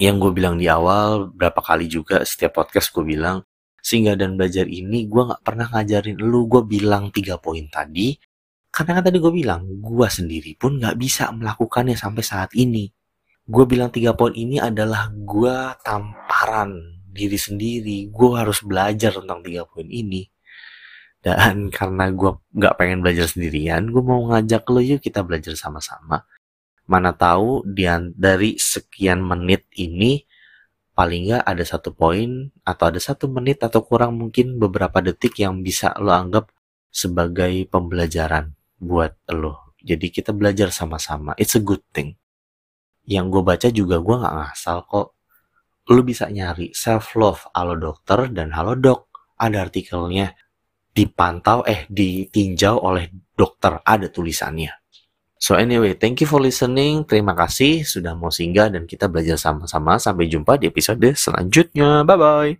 Yang 0.00 0.16
gue 0.24 0.32
bilang 0.40 0.56
di 0.56 0.64
awal, 0.72 1.28
berapa 1.28 1.60
kali 1.60 1.92
juga 1.92 2.24
setiap 2.24 2.56
podcast 2.56 2.88
gue 2.96 3.04
bilang, 3.04 3.44
sehingga 3.84 4.16
dan 4.16 4.40
belajar 4.40 4.64
ini 4.64 5.04
gue 5.04 5.22
gak 5.36 5.44
pernah 5.44 5.68
ngajarin 5.68 6.16
lu, 6.16 6.48
gue 6.48 6.64
bilang 6.64 7.12
tiga 7.12 7.36
poin 7.36 7.68
tadi, 7.68 8.16
karena 8.72 8.96
kan 8.96 9.04
tadi 9.12 9.20
gue 9.20 9.32
bilang, 9.36 9.68
gue 9.68 10.08
sendiri 10.08 10.56
pun 10.56 10.80
gak 10.80 10.96
bisa 10.96 11.28
melakukannya 11.28 11.92
sampai 11.92 12.24
saat 12.24 12.56
ini. 12.56 12.88
Gue 13.46 13.62
bilang 13.62 13.94
tiga 13.94 14.10
poin 14.10 14.34
ini 14.34 14.58
adalah 14.58 15.06
gue 15.14 15.54
tamparan 15.86 16.98
diri 17.06 17.38
sendiri. 17.38 18.10
Gue 18.10 18.34
harus 18.34 18.58
belajar 18.66 19.14
tentang 19.14 19.38
tiga 19.46 19.62
poin 19.62 19.86
ini. 19.86 20.26
Dan 21.22 21.66
karena 21.76 22.10
gue 22.10 22.42
gak 22.58 22.74
pengen 22.74 23.06
belajar 23.06 23.30
sendirian, 23.30 23.86
gue 23.90 24.02
mau 24.02 24.26
ngajak 24.34 24.66
lo 24.70 24.82
yuk 24.82 24.98
kita 24.98 25.22
belajar 25.22 25.54
sama-sama. 25.54 26.26
Mana 26.86 27.10
tahu 27.14 27.66
dari 28.14 28.58
sekian 28.58 29.18
menit 29.22 29.66
ini, 29.74 30.22
paling 30.94 31.28
nggak 31.28 31.44
ada 31.44 31.64
satu 31.66 31.90
poin 31.90 32.54
atau 32.62 32.84
ada 32.94 33.02
satu 33.02 33.26
menit 33.26 33.58
atau 33.58 33.82
kurang 33.82 34.16
mungkin 34.22 34.62
beberapa 34.62 35.02
detik 35.02 35.34
yang 35.42 35.66
bisa 35.66 35.90
lo 35.98 36.14
anggap 36.14 36.54
sebagai 36.94 37.66
pembelajaran 37.66 38.54
buat 38.78 39.18
lo. 39.34 39.74
Jadi 39.82 40.14
kita 40.14 40.30
belajar 40.30 40.70
sama-sama. 40.70 41.34
It's 41.38 41.58
a 41.58 41.62
good 41.62 41.82
thing. 41.90 42.14
Yang 43.06 43.26
gue 43.38 43.42
baca 43.42 43.68
juga 43.70 43.96
gue 44.02 44.16
gak 44.18 44.34
ngasal 44.34 44.78
kok. 44.86 45.08
Lo 45.86 46.02
bisa 46.02 46.26
nyari 46.26 46.74
self-love 46.74 47.54
halo 47.54 47.78
dokter 47.78 48.26
dan 48.34 48.50
halo 48.52 48.74
dok. 48.74 49.06
Ada 49.38 49.70
artikelnya. 49.70 50.34
Dipantau, 50.90 51.62
eh 51.62 51.86
ditinjau 51.86 52.82
oleh 52.82 53.12
dokter. 53.36 53.78
Ada 53.84 54.10
tulisannya. 54.10 54.72
So 55.36 55.54
anyway, 55.54 55.92
thank 55.92 56.24
you 56.24 56.28
for 56.28 56.40
listening. 56.40 57.04
Terima 57.04 57.36
kasih 57.36 57.84
sudah 57.84 58.16
mau 58.16 58.32
singgah 58.32 58.72
dan 58.72 58.88
kita 58.88 59.06
belajar 59.06 59.36
sama-sama. 59.36 60.00
Sampai 60.00 60.32
jumpa 60.32 60.56
di 60.56 60.72
episode 60.72 61.12
selanjutnya. 61.12 62.02
Bye-bye. 62.02 62.56